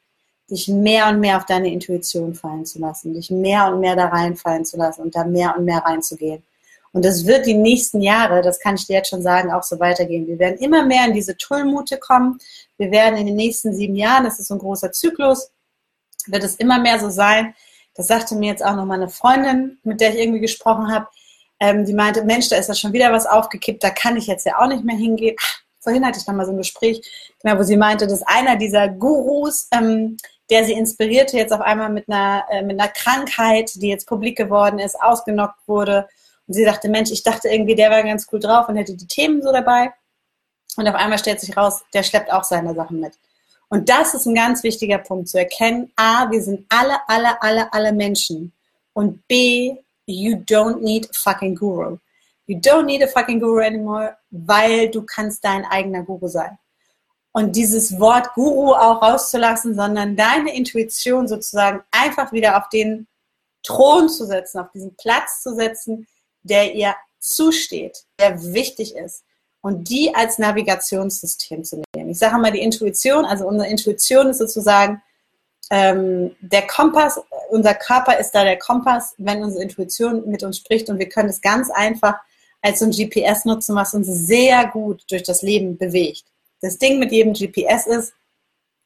dich 0.49 0.67
mehr 0.67 1.07
und 1.07 1.19
mehr 1.19 1.37
auf 1.37 1.45
deine 1.45 1.71
Intuition 1.71 2.33
fallen 2.33 2.65
zu 2.65 2.79
lassen, 2.79 3.13
dich 3.13 3.29
mehr 3.29 3.67
und 3.67 3.79
mehr 3.79 3.95
da 3.95 4.07
reinfallen 4.07 4.65
zu 4.65 4.77
lassen 4.77 5.03
und 5.03 5.15
da 5.15 5.23
mehr 5.23 5.55
und 5.57 5.65
mehr 5.65 5.79
reinzugehen. 5.79 6.43
Und 6.93 7.05
das 7.05 7.25
wird 7.25 7.45
die 7.45 7.53
nächsten 7.53 8.01
Jahre, 8.01 8.41
das 8.41 8.59
kann 8.59 8.75
ich 8.75 8.85
dir 8.85 8.97
jetzt 8.97 9.09
schon 9.09 9.21
sagen, 9.21 9.51
auch 9.51 9.63
so 9.63 9.79
weitergehen. 9.79 10.27
Wir 10.27 10.39
werden 10.39 10.57
immer 10.57 10.85
mehr 10.85 11.05
in 11.05 11.13
diese 11.13 11.37
Tullmute 11.37 11.97
kommen. 11.97 12.37
Wir 12.77 12.91
werden 12.91 13.17
in 13.17 13.27
den 13.27 13.35
nächsten 13.35 13.73
sieben 13.73 13.95
Jahren, 13.95 14.25
das 14.25 14.39
ist 14.39 14.47
so 14.47 14.55
ein 14.55 14.59
großer 14.59 14.91
Zyklus, 14.91 15.51
wird 16.27 16.43
es 16.43 16.55
immer 16.55 16.79
mehr 16.79 16.99
so 16.99 17.09
sein. 17.09 17.55
Das 17.95 18.07
sagte 18.07 18.35
mir 18.35 18.49
jetzt 18.49 18.63
auch 18.63 18.75
noch 18.75 18.85
mal 18.85 18.95
eine 18.95 19.09
Freundin, 19.09 19.79
mit 19.83 20.01
der 20.01 20.13
ich 20.13 20.19
irgendwie 20.19 20.41
gesprochen 20.41 20.91
habe. 20.91 21.07
Ähm, 21.59 21.85
die 21.85 21.93
meinte, 21.93 22.25
Mensch, 22.25 22.49
da 22.49 22.57
ist 22.57 22.67
ja 22.67 22.75
schon 22.75 22.93
wieder 22.93 23.11
was 23.11 23.25
aufgekippt, 23.25 23.83
da 23.83 23.91
kann 23.91 24.17
ich 24.17 24.27
jetzt 24.27 24.45
ja 24.45 24.59
auch 24.59 24.67
nicht 24.67 24.83
mehr 24.83 24.95
hingehen. 24.95 25.35
Ach, 25.39 25.59
vorhin 25.79 26.05
hatte 26.05 26.19
ich 26.19 26.27
noch 26.27 26.33
mal 26.33 26.45
so 26.45 26.51
ein 26.51 26.57
Gespräch, 26.57 27.01
genau, 27.41 27.57
wo 27.57 27.63
sie 27.63 27.77
meinte, 27.77 28.07
dass 28.07 28.23
einer 28.23 28.57
dieser 28.57 28.89
Gurus, 28.89 29.67
ähm, 29.71 30.17
der 30.49 30.65
sie 30.65 30.73
inspirierte, 30.73 31.37
jetzt 31.37 31.53
auf 31.53 31.61
einmal 31.61 31.89
mit 31.89 32.09
einer, 32.09 32.45
äh, 32.49 32.63
mit 32.63 32.79
einer 32.79 32.89
Krankheit, 32.89 33.71
die 33.75 33.89
jetzt 33.89 34.07
publik 34.07 34.37
geworden 34.37 34.79
ist, 34.79 35.01
ausgenockt 35.01 35.67
wurde 35.67 36.07
und 36.51 36.55
sie 36.55 36.65
sagte, 36.65 36.89
Mensch, 36.89 37.11
ich 37.11 37.23
dachte 37.23 37.47
irgendwie, 37.47 37.75
der 37.75 37.89
war 37.89 38.03
ganz 38.03 38.27
cool 38.29 38.41
drauf 38.41 38.67
und 38.67 38.75
hätte 38.75 38.93
die 38.93 39.07
Themen 39.07 39.41
so 39.41 39.53
dabei. 39.53 39.93
Und 40.75 40.85
auf 40.85 40.95
einmal 40.95 41.17
stellt 41.17 41.39
sich 41.39 41.55
raus, 41.55 41.81
der 41.93 42.03
schleppt 42.03 42.29
auch 42.29 42.43
seine 42.43 42.75
Sachen 42.75 42.99
mit. 42.99 43.13
Und 43.69 43.87
das 43.87 44.13
ist 44.13 44.25
ein 44.25 44.35
ganz 44.35 44.61
wichtiger 44.61 44.97
Punkt 44.97 45.29
zu 45.29 45.37
erkennen. 45.37 45.93
A, 45.95 46.29
wir 46.29 46.41
sind 46.41 46.65
alle, 46.67 46.97
alle, 47.07 47.41
alle, 47.41 47.71
alle 47.71 47.93
Menschen. 47.93 48.51
Und 48.91 49.25
B, 49.29 49.77
you 50.05 50.35
don't 50.39 50.81
need 50.81 51.09
a 51.09 51.13
fucking 51.13 51.55
guru. 51.55 51.99
You 52.47 52.57
don't 52.57 52.83
need 52.83 53.01
a 53.01 53.07
fucking 53.07 53.39
guru 53.39 53.59
anymore, 53.59 54.17
weil 54.29 54.89
du 54.89 55.03
kannst 55.03 55.45
dein 55.45 55.63
eigener 55.63 56.03
Guru 56.03 56.27
sein. 56.27 56.57
Und 57.31 57.55
dieses 57.55 57.97
Wort 57.97 58.33
Guru 58.33 58.73
auch 58.73 59.01
rauszulassen, 59.01 59.73
sondern 59.73 60.17
deine 60.17 60.53
Intuition 60.53 61.29
sozusagen 61.29 61.81
einfach 61.91 62.33
wieder 62.33 62.57
auf 62.57 62.67
den 62.67 63.07
Thron 63.63 64.09
zu 64.09 64.25
setzen, 64.25 64.59
auf 64.59 64.69
diesen 64.73 64.97
Platz 64.97 65.41
zu 65.43 65.55
setzen, 65.55 66.07
der 66.43 66.73
ihr 66.73 66.95
zusteht, 67.19 68.05
der 68.19 68.41
wichtig 68.53 68.95
ist 68.95 69.23
und 69.61 69.89
die 69.89 70.13
als 70.13 70.39
Navigationssystem 70.39 71.63
zu 71.63 71.83
nehmen. 71.95 72.09
Ich 72.09 72.19
sage 72.19 72.37
mal 72.37 72.51
die 72.51 72.61
Intuition, 72.61 73.25
also 73.25 73.47
unsere 73.47 73.69
Intuition 73.69 74.27
ist 74.29 74.39
sozusagen 74.39 75.01
ähm, 75.69 76.35
der 76.41 76.67
Kompass, 76.67 77.19
unser 77.49 77.75
Körper 77.75 78.17
ist 78.17 78.31
da 78.31 78.43
der 78.43 78.57
Kompass, 78.57 79.13
wenn 79.17 79.43
unsere 79.43 79.63
Intuition 79.63 80.27
mit 80.29 80.43
uns 80.43 80.57
spricht 80.57 80.89
und 80.89 80.99
wir 80.99 81.07
können 81.07 81.29
es 81.29 81.41
ganz 81.41 81.69
einfach 81.69 82.15
als 82.61 82.79
so 82.79 82.85
ein 82.85 82.91
GPS 82.91 83.45
nutzen, 83.45 83.75
was 83.75 83.93
uns 83.93 84.07
sehr 84.07 84.67
gut 84.67 85.03
durch 85.09 85.23
das 85.23 85.41
Leben 85.41 85.77
bewegt. 85.77 86.25
Das 86.61 86.77
Ding 86.77 86.99
mit 86.99 87.11
jedem 87.11 87.33
GPS 87.33 87.87
ist, 87.87 88.13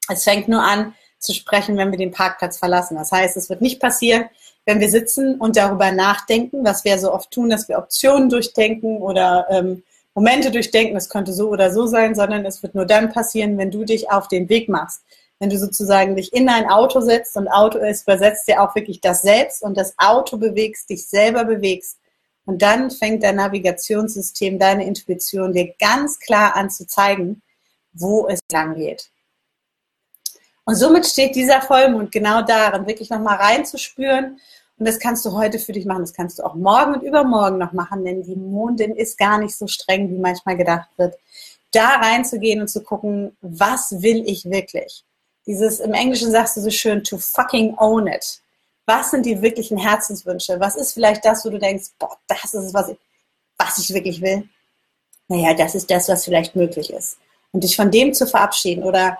es 0.07 0.23
fängt 0.23 0.47
nur 0.47 0.61
an 0.61 0.93
zu 1.17 1.33
sprechen, 1.33 1.77
wenn 1.77 1.91
wir 1.91 1.97
den 1.97 2.11
Parkplatz 2.11 2.57
verlassen. 2.57 2.95
Das 2.95 3.11
heißt, 3.11 3.35
es 3.35 3.49
wird 3.49 3.61
nicht 3.61 3.79
passieren, 3.79 4.29
wenn 4.65 4.79
wir 4.79 4.89
sitzen 4.89 5.35
und 5.35 5.55
darüber 5.55 5.91
nachdenken, 5.91 6.65
was 6.65 6.83
wir 6.83 6.97
so 6.97 7.13
oft 7.13 7.31
tun, 7.31 7.49
dass 7.49 7.69
wir 7.69 7.77
Optionen 7.77 8.29
durchdenken 8.29 8.97
oder 8.97 9.45
ähm, 9.49 9.83
Momente 10.15 10.49
durchdenken, 10.49 10.95
es 10.95 11.09
könnte 11.09 11.33
so 11.33 11.49
oder 11.49 11.71
so 11.71 11.85
sein, 11.85 12.15
sondern 12.15 12.45
es 12.45 12.63
wird 12.63 12.73
nur 12.73 12.85
dann 12.85 13.11
passieren, 13.11 13.57
wenn 13.57 13.69
du 13.69 13.83
dich 13.83 14.09
auf 14.11 14.27
den 14.27 14.49
Weg 14.49 14.69
machst. 14.69 15.01
Wenn 15.39 15.49
du 15.49 15.57
sozusagen 15.57 16.15
dich 16.15 16.33
in 16.33 16.47
ein 16.47 16.69
Auto 16.69 17.01
setzt 17.01 17.35
und 17.35 17.49
Auto 17.49 17.77
ist, 17.77 18.03
übersetzt 18.03 18.47
ja 18.47 18.65
auch 18.65 18.73
wirklich 18.73 19.01
das 19.01 19.21
Selbst 19.21 19.61
und 19.61 19.77
das 19.77 19.93
Auto 19.97 20.37
bewegst, 20.37 20.89
dich 20.89 21.07
selber 21.07 21.43
bewegst. 21.43 21.97
Und 22.45 22.61
dann 22.61 22.89
fängt 22.89 23.23
dein 23.23 23.35
Navigationssystem, 23.35 24.57
deine 24.57 24.85
Intuition 24.85 25.51
dir 25.51 25.73
ganz 25.79 26.19
klar 26.19 26.55
an 26.55 26.69
zu 26.69 26.87
zeigen, 26.87 27.41
wo 27.91 28.27
es 28.27 28.39
lang 28.51 28.75
geht. 28.75 29.09
Und 30.65 30.75
somit 30.75 31.05
steht 31.05 31.35
dieser 31.35 31.61
Vollmond 31.61 32.11
genau 32.11 32.41
darin, 32.41 32.87
wirklich 32.87 33.09
nochmal 33.09 33.37
reinzuspüren. 33.37 34.39
Und 34.77 34.87
das 34.87 34.99
kannst 34.99 35.23
du 35.25 35.31
heute 35.33 35.59
für 35.59 35.71
dich 35.71 35.85
machen. 35.85 36.01
Das 36.01 36.13
kannst 36.13 36.39
du 36.39 36.43
auch 36.43 36.55
morgen 36.55 36.95
und 36.95 37.03
übermorgen 37.03 37.59
noch 37.59 37.71
machen, 37.71 38.03
denn 38.03 38.23
die 38.23 38.35
Mondin 38.35 38.95
ist 38.95 39.17
gar 39.17 39.37
nicht 39.37 39.55
so 39.55 39.67
streng, 39.67 40.09
wie 40.09 40.17
manchmal 40.17 40.57
gedacht 40.57 40.89
wird. 40.97 41.15
Da 41.71 41.87
reinzugehen 41.87 42.61
und 42.61 42.67
zu 42.67 42.83
gucken, 42.83 43.37
was 43.41 44.01
will 44.01 44.23
ich 44.27 44.45
wirklich? 44.45 45.03
Dieses, 45.45 45.79
im 45.79 45.93
Englischen 45.93 46.31
sagst 46.31 46.57
du 46.57 46.61
so 46.61 46.71
schön, 46.71 47.03
to 47.03 47.17
fucking 47.17 47.75
own 47.77 48.07
it. 48.07 48.41
Was 48.87 49.11
sind 49.11 49.25
die 49.25 49.41
wirklichen 49.41 49.77
Herzenswünsche? 49.77 50.59
Was 50.59 50.75
ist 50.75 50.93
vielleicht 50.93 51.23
das, 51.25 51.45
wo 51.45 51.49
du 51.49 51.59
denkst, 51.59 51.91
boah, 51.99 52.17
das 52.27 52.45
ist 52.45 52.53
es, 52.53 52.73
was 52.73 52.89
ich, 52.89 52.97
was 53.57 53.77
ich 53.77 53.93
wirklich 53.93 54.21
will? 54.21 54.47
Naja, 55.27 55.53
das 55.53 55.75
ist 55.75 55.89
das, 55.89 56.07
was 56.09 56.25
vielleicht 56.25 56.55
möglich 56.55 56.91
ist. 56.91 57.17
Und 57.51 57.63
dich 57.63 57.75
von 57.75 57.91
dem 57.91 58.13
zu 58.13 58.27
verabschieden 58.27 58.83
oder 58.83 59.17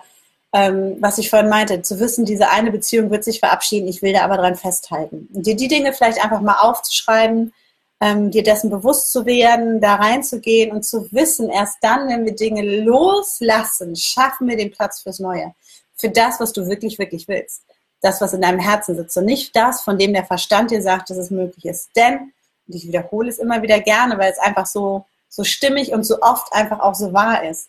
ähm, 0.56 0.96
was 1.00 1.18
ich 1.18 1.28
vorhin 1.28 1.50
meinte, 1.50 1.82
zu 1.82 2.00
wissen, 2.00 2.24
diese 2.24 2.48
eine 2.48 2.72
Beziehung 2.72 3.10
wird 3.10 3.24
sich 3.24 3.40
verabschieden, 3.40 3.88
ich 3.88 4.00
will 4.00 4.14
da 4.14 4.22
aber 4.22 4.38
dran 4.38 4.56
festhalten. 4.56 5.28
Und 5.34 5.46
dir 5.46 5.54
die 5.54 5.68
Dinge 5.68 5.92
vielleicht 5.92 6.24
einfach 6.24 6.40
mal 6.40 6.60
aufzuschreiben, 6.60 7.52
ähm, 8.00 8.30
dir 8.30 8.42
dessen 8.42 8.70
bewusst 8.70 9.12
zu 9.12 9.26
werden, 9.26 9.82
da 9.82 9.96
reinzugehen 9.96 10.72
und 10.72 10.82
zu 10.82 11.12
wissen, 11.12 11.50
erst 11.50 11.76
dann, 11.82 12.08
wenn 12.08 12.24
wir 12.24 12.34
Dinge 12.34 12.62
loslassen, 12.62 13.96
schaffen 13.96 14.48
wir 14.48 14.56
den 14.56 14.70
Platz 14.70 15.02
fürs 15.02 15.18
Neue. 15.18 15.54
Für 15.94 16.08
das, 16.08 16.40
was 16.40 16.54
du 16.54 16.66
wirklich, 16.66 16.98
wirklich 16.98 17.28
willst. 17.28 17.64
Das, 18.00 18.22
was 18.22 18.32
in 18.32 18.40
deinem 18.40 18.60
Herzen 18.60 18.96
sitzt 18.96 19.16
und 19.18 19.26
nicht 19.26 19.54
das, 19.54 19.82
von 19.82 19.98
dem 19.98 20.14
der 20.14 20.24
Verstand 20.24 20.70
dir 20.70 20.80
sagt, 20.80 21.10
dass 21.10 21.18
es 21.18 21.30
möglich 21.30 21.66
ist. 21.66 21.90
Denn, 21.96 22.32
und 22.66 22.74
ich 22.74 22.86
wiederhole 22.86 23.28
es 23.28 23.38
immer 23.38 23.60
wieder 23.60 23.80
gerne, 23.80 24.16
weil 24.16 24.32
es 24.32 24.38
einfach 24.38 24.64
so, 24.64 25.04
so 25.28 25.44
stimmig 25.44 25.92
und 25.92 26.04
so 26.04 26.22
oft 26.22 26.50
einfach 26.54 26.80
auch 26.80 26.94
so 26.94 27.12
wahr 27.12 27.44
ist 27.44 27.68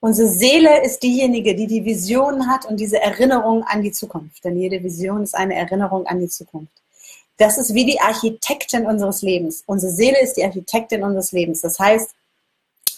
Unsere 0.00 0.28
Seele 0.28 0.82
ist 0.82 1.02
diejenige, 1.02 1.54
die 1.54 1.66
die 1.66 1.84
Vision 1.84 2.48
hat 2.48 2.64
und 2.64 2.80
diese 2.80 3.00
Erinnerung 3.00 3.64
an 3.64 3.82
die 3.82 3.92
Zukunft. 3.92 4.42
Denn 4.44 4.56
jede 4.56 4.82
Vision 4.82 5.22
ist 5.22 5.34
eine 5.34 5.54
Erinnerung 5.54 6.06
an 6.06 6.18
die 6.18 6.28
Zukunft. 6.28 6.72
Das 7.36 7.58
ist 7.58 7.74
wie 7.74 7.84
die 7.84 8.00
Architektin 8.00 8.86
unseres 8.86 9.22
Lebens. 9.22 9.62
Unsere 9.66 9.92
Seele 9.92 10.20
ist 10.22 10.36
die 10.36 10.44
Architektin 10.44 11.02
unseres 11.02 11.32
Lebens. 11.32 11.60
Das 11.60 11.78
heißt, 11.78 12.10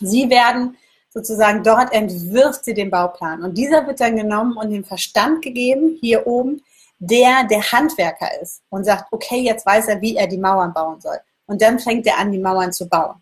sie 0.01 0.31
werden 0.31 0.77
sozusagen, 1.11 1.63
dort 1.63 1.93
entwirft 1.93 2.65
sie 2.65 2.75
den 2.75 2.91
Bauplan. 2.91 3.43
Und 3.43 3.59
dieser 3.59 3.87
wird 3.87 4.01
dann 4.01 4.17
genommen 4.17 4.57
und 4.57 4.71
dem 4.71 4.85
Verstand 4.85 5.43
gegeben, 5.43 5.99
hier 6.01 6.27
oben, 6.27 6.63
der 6.99 7.45
der 7.45 7.73
Handwerker 7.73 8.41
ist 8.41 8.63
und 8.71 8.85
sagt, 8.85 9.13
okay, 9.13 9.41
jetzt 9.41 9.67
weiß 9.67 9.89
er, 9.89 10.01
wie 10.01 10.17
er 10.17 10.29
die 10.29 10.39
Mauern 10.39 10.73
bauen 10.73 11.01
soll. 11.01 11.19
Und 11.47 11.61
dann 11.61 11.81
fängt 11.81 12.07
er 12.07 12.19
an, 12.19 12.31
die 12.31 12.39
Mauern 12.39 12.73
zu 12.73 12.89
bauen. 12.89 13.22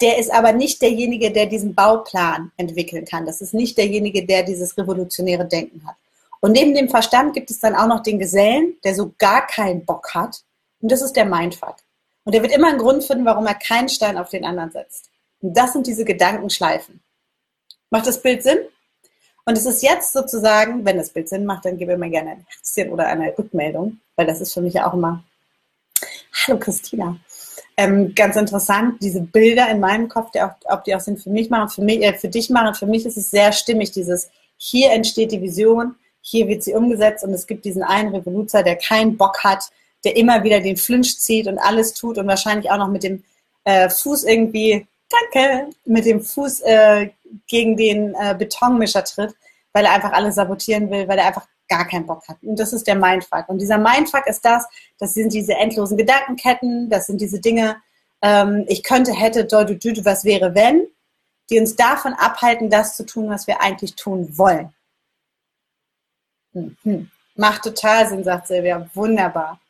Der 0.00 0.18
ist 0.18 0.32
aber 0.32 0.52
nicht 0.52 0.80
derjenige, 0.80 1.30
der 1.30 1.46
diesen 1.46 1.74
Bauplan 1.74 2.52
entwickeln 2.56 3.04
kann. 3.04 3.26
Das 3.26 3.40
ist 3.40 3.52
nicht 3.52 3.76
derjenige, 3.76 4.24
der 4.24 4.42
dieses 4.42 4.76
revolutionäre 4.78 5.46
Denken 5.46 5.86
hat. 5.86 5.96
Und 6.40 6.52
neben 6.52 6.74
dem 6.74 6.88
Verstand 6.88 7.34
gibt 7.34 7.50
es 7.50 7.60
dann 7.60 7.74
auch 7.74 7.86
noch 7.86 8.02
den 8.02 8.18
Gesellen, 8.18 8.76
der 8.82 8.94
so 8.94 9.12
gar 9.18 9.46
keinen 9.46 9.84
Bock 9.84 10.14
hat. 10.14 10.42
Und 10.80 10.90
das 10.90 11.02
ist 11.02 11.14
der 11.14 11.26
Mindfuck. 11.26 11.76
Und 12.24 12.34
der 12.34 12.42
wird 12.42 12.52
immer 12.52 12.68
einen 12.68 12.78
Grund 12.78 13.04
finden, 13.04 13.26
warum 13.26 13.46
er 13.46 13.54
keinen 13.54 13.90
Stein 13.90 14.16
auf 14.16 14.30
den 14.30 14.44
anderen 14.44 14.70
setzt. 14.70 15.10
Und 15.42 15.54
das 15.54 15.74
sind 15.74 15.86
diese 15.86 16.04
Gedankenschleifen. 16.04 17.00
Macht 17.90 18.06
das 18.06 18.22
Bild 18.22 18.42
Sinn? 18.42 18.58
Und 19.44 19.58
es 19.58 19.66
ist 19.66 19.82
jetzt 19.82 20.12
sozusagen, 20.12 20.84
wenn 20.84 20.96
das 20.96 21.10
Bild 21.10 21.28
Sinn 21.28 21.44
macht, 21.44 21.64
dann 21.64 21.76
gebe 21.76 21.96
mir 21.96 22.10
gerne 22.10 22.30
ein 22.30 22.46
Herzchen 22.48 22.90
oder 22.90 23.06
eine 23.06 23.36
Rückmeldung, 23.36 23.98
weil 24.16 24.26
das 24.26 24.40
ist 24.40 24.54
für 24.54 24.60
mich 24.60 24.74
ja 24.74 24.88
auch 24.88 24.94
immer. 24.94 25.24
Hallo 26.46 26.58
Christina. 26.58 27.16
Ähm, 27.80 28.14
ganz 28.14 28.36
interessant, 28.36 29.02
diese 29.02 29.22
Bilder 29.22 29.70
in 29.70 29.80
meinem 29.80 30.10
Kopf, 30.10 30.32
die 30.32 30.42
auch, 30.42 30.50
ob 30.64 30.84
die 30.84 30.94
auch 30.94 31.00
Sinn 31.00 31.16
für 31.16 31.30
mich 31.30 31.48
machen, 31.48 31.70
für, 31.70 31.80
mich, 31.80 32.02
äh, 32.02 32.12
für 32.12 32.28
dich 32.28 32.50
machen. 32.50 32.74
Für 32.74 32.84
mich 32.84 33.06
ist 33.06 33.16
es 33.16 33.30
sehr 33.30 33.52
stimmig, 33.52 33.90
dieses 33.90 34.28
hier 34.58 34.92
entsteht 34.92 35.32
die 35.32 35.40
Vision, 35.40 35.94
hier 36.20 36.46
wird 36.46 36.62
sie 36.62 36.74
umgesetzt 36.74 37.24
und 37.24 37.32
es 37.32 37.46
gibt 37.46 37.64
diesen 37.64 37.82
einen 37.82 38.14
Revoluzer, 38.14 38.62
der 38.62 38.76
keinen 38.76 39.16
Bock 39.16 39.42
hat, 39.42 39.70
der 40.04 40.14
immer 40.18 40.44
wieder 40.44 40.60
den 40.60 40.76
Flinch 40.76 41.18
zieht 41.18 41.46
und 41.46 41.58
alles 41.58 41.94
tut 41.94 42.18
und 42.18 42.26
wahrscheinlich 42.26 42.70
auch 42.70 42.76
noch 42.76 42.90
mit 42.90 43.02
dem 43.02 43.24
äh, 43.64 43.88
Fuß 43.88 44.24
irgendwie, 44.24 44.86
danke, 45.32 45.70
mit 45.86 46.04
dem 46.04 46.20
Fuß 46.20 46.60
äh, 46.60 47.08
gegen 47.46 47.78
den 47.78 48.14
äh, 48.14 48.34
Betonmischer 48.38 49.04
tritt, 49.04 49.34
weil 49.72 49.86
er 49.86 49.92
einfach 49.92 50.12
alles 50.12 50.34
sabotieren 50.34 50.90
will, 50.90 51.08
weil 51.08 51.18
er 51.18 51.28
einfach 51.28 51.46
gar 51.70 51.86
keinen 51.86 52.04
Bock 52.04 52.28
hat. 52.28 52.36
Und 52.42 52.58
das 52.58 52.74
ist 52.74 52.86
der 52.86 52.96
Mindfuck. 52.96 53.48
Und 53.48 53.58
dieser 53.58 53.78
Mindfuck 53.78 54.26
ist 54.26 54.44
das, 54.44 54.66
das 54.98 55.14
sind 55.14 55.32
diese 55.32 55.54
endlosen 55.54 55.96
Gedankenketten, 55.96 56.90
das 56.90 57.06
sind 57.06 57.20
diese 57.20 57.40
Dinge, 57.40 57.76
ähm, 58.22 58.66
ich 58.68 58.82
könnte, 58.82 59.12
hätte, 59.12 59.44
dort, 59.44 59.70
was 60.04 60.24
wäre, 60.24 60.54
wenn, 60.54 60.86
die 61.48 61.58
uns 61.58 61.76
davon 61.76 62.12
abhalten, 62.12 62.68
das 62.68 62.96
zu 62.96 63.06
tun, 63.06 63.30
was 63.30 63.46
wir 63.46 63.62
eigentlich 63.62 63.94
tun 63.96 64.36
wollen. 64.36 64.74
Mhm. 66.52 67.10
Macht 67.36 67.62
total 67.62 68.08
Sinn, 68.08 68.24
sagt 68.24 68.48
Silvia. 68.48 68.88
Wunderbar. 68.94 69.60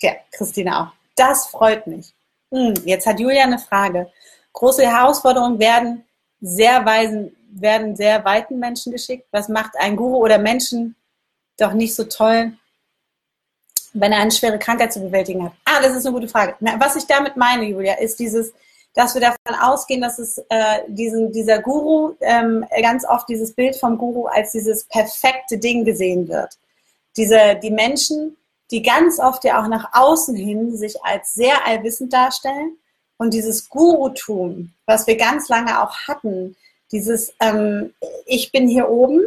Ja, 0.00 0.12
Christina 0.32 0.82
auch. 0.82 0.92
Das 1.16 1.46
freut 1.46 1.86
mich. 1.86 2.12
Mhm. 2.50 2.74
Jetzt 2.84 3.06
hat 3.06 3.20
Julia 3.20 3.44
eine 3.44 3.58
Frage. 3.58 4.10
Große 4.52 4.86
Herausforderungen 4.86 5.58
werden 5.58 6.04
sehr 6.40 6.84
weisen, 6.84 7.34
werden 7.50 7.96
sehr 7.96 8.24
weiten 8.24 8.58
Menschen 8.58 8.92
geschickt. 8.92 9.26
Was 9.30 9.48
macht 9.48 9.76
ein 9.78 9.96
Guru 9.96 10.16
oder 10.16 10.38
Menschen 10.38 10.96
doch 11.58 11.72
nicht 11.72 11.94
so 11.94 12.04
toll, 12.04 12.52
wenn 13.92 14.12
er 14.12 14.20
eine 14.20 14.30
schwere 14.30 14.58
Krankheit 14.58 14.92
zu 14.92 15.00
bewältigen 15.00 15.44
hat? 15.44 15.52
Ah, 15.64 15.80
das 15.82 15.96
ist 15.96 16.06
eine 16.06 16.14
gute 16.14 16.28
Frage. 16.28 16.56
Was 16.78 16.96
ich 16.96 17.06
damit 17.06 17.36
meine, 17.36 17.64
Julia, 17.64 17.94
ist 17.94 18.18
dieses, 18.18 18.52
dass 18.94 19.14
wir 19.14 19.20
davon 19.20 19.60
ausgehen, 19.60 20.00
dass 20.00 20.18
es 20.18 20.38
äh, 20.48 20.80
diesen, 20.88 21.32
dieser 21.32 21.60
Guru, 21.60 22.14
ähm, 22.20 22.64
ganz 22.80 23.04
oft 23.06 23.28
dieses 23.28 23.54
Bild 23.54 23.76
vom 23.76 23.98
Guru 23.98 24.26
als 24.26 24.52
dieses 24.52 24.84
perfekte 24.84 25.58
Ding 25.58 25.84
gesehen 25.84 26.28
wird. 26.28 26.58
Diese, 27.16 27.58
die 27.62 27.70
Menschen, 27.70 28.36
die 28.70 28.82
ganz 28.82 29.18
oft 29.18 29.44
ja 29.44 29.62
auch 29.62 29.68
nach 29.68 29.90
außen 29.92 30.34
hin 30.34 30.76
sich 30.76 31.02
als 31.04 31.34
sehr 31.34 31.66
allwissend 31.66 32.12
darstellen 32.12 32.76
und 33.18 33.34
dieses 33.34 33.68
Gurutum, 33.68 34.72
was 34.86 35.06
wir 35.06 35.16
ganz 35.16 35.48
lange 35.48 35.82
auch 35.82 35.94
hatten, 36.08 36.56
dieses 36.90 37.32
ähm, 37.40 37.94
Ich 38.26 38.52
bin 38.52 38.68
hier 38.68 38.88
oben 38.88 39.22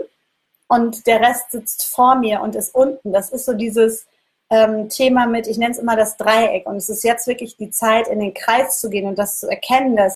und 0.68 1.06
der 1.08 1.22
Rest 1.22 1.52
sitzt 1.52 1.86
vor 1.86 2.16
mir 2.16 2.42
und 2.42 2.56
ist 2.56 2.74
unten, 2.74 3.14
das 3.14 3.30
ist 3.30 3.46
so 3.46 3.54
dieses 3.54 4.06
ähm, 4.50 4.90
Thema 4.90 5.28
mit, 5.28 5.48
ich 5.48 5.58
nenne 5.58 5.72
es 5.72 5.80
immer 5.80 5.96
das 5.96 6.18
Dreieck. 6.18 6.66
Und 6.68 6.78
es 6.78 6.90
ist 6.90 7.04
jetzt 7.04 7.28
wirklich 7.28 7.58
die 7.58 7.70
Zeit, 7.70 8.08
in 8.08 8.20
den 8.20 8.34
Kreis 8.34 8.80
zu 8.80 8.90
gehen 8.90 9.08
und 9.08 9.18
das 9.18 9.40
zu 9.40 9.48
erkennen, 9.48 9.96
dass 9.96 10.16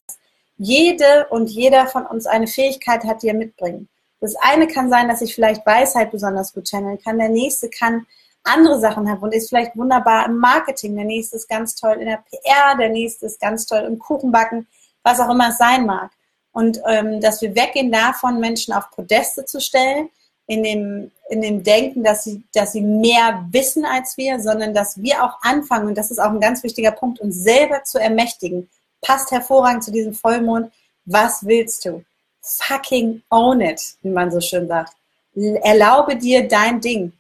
jede 0.57 1.27
und 1.29 1.49
jeder 1.49 1.87
von 1.87 2.05
uns 2.05 2.25
eine 2.25 2.47
Fähigkeit 2.47 3.03
hat, 3.03 3.23
die 3.23 3.29
er 3.29 3.33
mitbringt. 3.33 3.87
Das 4.19 4.35
eine 4.35 4.67
kann 4.67 4.89
sein, 4.89 5.07
dass 5.07 5.21
ich 5.21 5.33
vielleicht 5.33 5.65
Weisheit 5.65 6.11
besonders 6.11 6.53
gut 6.53 6.65
channeln 6.65 6.99
kann. 7.01 7.17
Der 7.17 7.29
nächste 7.29 7.69
kann 7.69 8.05
andere 8.43 8.79
Sachen 8.79 9.09
haben 9.09 9.21
und 9.21 9.33
ist 9.33 9.49
vielleicht 9.49 9.77
wunderbar 9.77 10.25
im 10.25 10.37
Marketing. 10.37 10.95
Der 10.95 11.05
nächste 11.05 11.37
ist 11.37 11.47
ganz 11.47 11.75
toll 11.75 11.97
in 11.99 12.07
der 12.07 12.23
PR. 12.29 12.75
Der 12.77 12.89
nächste 12.89 13.27
ist 13.27 13.39
ganz 13.39 13.65
toll 13.65 13.81
im 13.81 13.99
Kuchenbacken, 13.99 14.67
was 15.03 15.19
auch 15.19 15.29
immer 15.29 15.49
es 15.49 15.57
sein 15.57 15.85
mag. 15.85 16.11
Und 16.51 16.81
ähm, 16.87 17.21
dass 17.21 17.41
wir 17.41 17.55
weggehen 17.55 17.91
davon, 17.91 18.39
Menschen 18.39 18.73
auf 18.73 18.89
Podeste 18.91 19.45
zu 19.45 19.61
stellen, 19.61 20.09
in 20.49 20.63
dem, 20.63 21.11
in 21.29 21.41
dem 21.41 21.63
Denken, 21.63 22.03
dass 22.03 22.23
sie, 22.23 22.41
dass 22.55 22.71
sie 22.71 22.81
mehr 22.81 23.45
wissen 23.51 23.85
als 23.85 24.17
wir, 24.17 24.39
sondern 24.39 24.73
dass 24.73 24.99
wir 24.99 25.23
auch 25.23 25.37
anfangen, 25.43 25.87
und 25.87 25.95
das 25.95 26.09
ist 26.09 26.17
auch 26.17 26.31
ein 26.31 26.39
ganz 26.39 26.63
wichtiger 26.63 26.91
Punkt, 26.91 27.19
uns 27.19 27.35
selber 27.35 27.83
zu 27.83 27.99
ermächtigen. 27.99 28.67
Passt 28.99 29.29
hervorragend 29.29 29.83
zu 29.83 29.91
diesem 29.91 30.15
Vollmond. 30.15 30.71
Was 31.05 31.45
willst 31.45 31.85
du? 31.85 32.03
Fucking 32.41 33.21
own 33.29 33.61
it, 33.61 33.79
wie 34.01 34.09
man 34.09 34.31
so 34.31 34.41
schön 34.41 34.67
sagt. 34.67 34.93
Erlaube 35.35 36.17
dir 36.17 36.47
dein 36.47 36.81
Ding. 36.81 37.13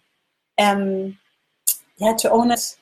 Ähm, 0.57 1.19
ja, 1.97 2.13
to 2.13 2.31
own 2.31 2.49
it. 2.49 2.77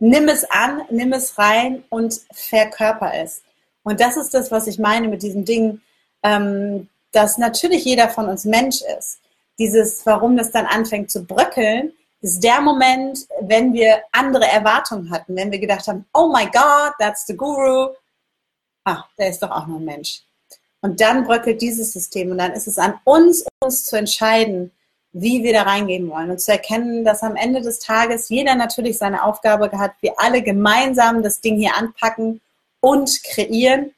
Nimm 0.00 0.28
es 0.28 0.44
an, 0.50 0.82
nimm 0.90 1.12
es 1.12 1.38
rein 1.38 1.84
und 1.90 2.22
verkörper 2.32 3.12
es. 3.14 3.40
Und 3.84 4.00
das 4.00 4.16
ist 4.16 4.34
das, 4.34 4.50
was 4.50 4.66
ich 4.66 4.80
meine 4.80 5.06
mit 5.06 5.22
diesem 5.22 5.44
Ding, 5.44 5.80
ähm, 6.24 6.88
dass 7.12 7.38
natürlich 7.38 7.84
jeder 7.84 8.08
von 8.08 8.28
uns 8.28 8.44
Mensch 8.44 8.82
ist 8.98 9.20
dieses, 9.58 10.04
warum 10.06 10.36
das 10.36 10.50
dann 10.50 10.66
anfängt 10.66 11.10
zu 11.10 11.24
bröckeln, 11.24 11.92
ist 12.20 12.42
der 12.42 12.60
Moment, 12.60 13.26
wenn 13.40 13.72
wir 13.72 14.02
andere 14.12 14.46
Erwartungen 14.46 15.10
hatten, 15.10 15.36
wenn 15.36 15.50
wir 15.50 15.58
gedacht 15.58 15.86
haben, 15.86 16.06
oh 16.12 16.32
my 16.32 16.44
God, 16.46 16.94
that's 16.98 17.26
the 17.26 17.36
Guru. 17.36 17.90
Ah, 18.84 19.04
der 19.18 19.28
ist 19.30 19.42
doch 19.42 19.50
auch 19.50 19.66
nur 19.66 19.80
ein 19.80 19.84
Mensch. 19.84 20.22
Und 20.80 21.00
dann 21.00 21.24
bröckelt 21.24 21.60
dieses 21.60 21.92
System 21.92 22.30
und 22.30 22.38
dann 22.38 22.52
ist 22.52 22.66
es 22.66 22.78
an 22.78 22.98
uns, 23.04 23.44
uns 23.60 23.84
zu 23.84 23.96
entscheiden, 23.96 24.70
wie 25.12 25.42
wir 25.42 25.52
da 25.52 25.62
reingehen 25.62 26.08
wollen 26.10 26.30
und 26.30 26.40
zu 26.40 26.52
erkennen, 26.52 27.04
dass 27.04 27.22
am 27.22 27.36
Ende 27.36 27.62
des 27.62 27.78
Tages 27.78 28.28
jeder 28.28 28.54
natürlich 28.54 28.98
seine 28.98 29.24
Aufgabe 29.24 29.70
hat, 29.78 29.92
wir 30.00 30.12
alle 30.18 30.42
gemeinsam 30.42 31.22
das 31.22 31.40
Ding 31.40 31.56
hier 31.56 31.74
anpacken 31.76 32.40
und 32.80 33.22
kreieren 33.24 33.92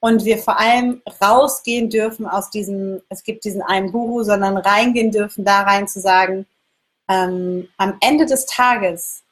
und 0.00 0.24
wir 0.24 0.38
vor 0.38 0.58
allem 0.58 1.02
rausgehen 1.20 1.90
dürfen 1.90 2.26
aus 2.26 2.50
diesem, 2.50 3.02
es 3.08 3.22
gibt 3.24 3.44
diesen 3.44 3.62
einen 3.62 3.90
Guru, 3.90 4.22
sondern 4.22 4.56
reingehen 4.56 5.10
dürfen, 5.10 5.44
da 5.44 5.62
rein 5.62 5.88
zu 5.88 6.00
sagen, 6.00 6.46
ähm, 7.08 7.68
am 7.78 7.96
Ende 8.00 8.26
des 8.26 8.46
Tages 8.46 9.22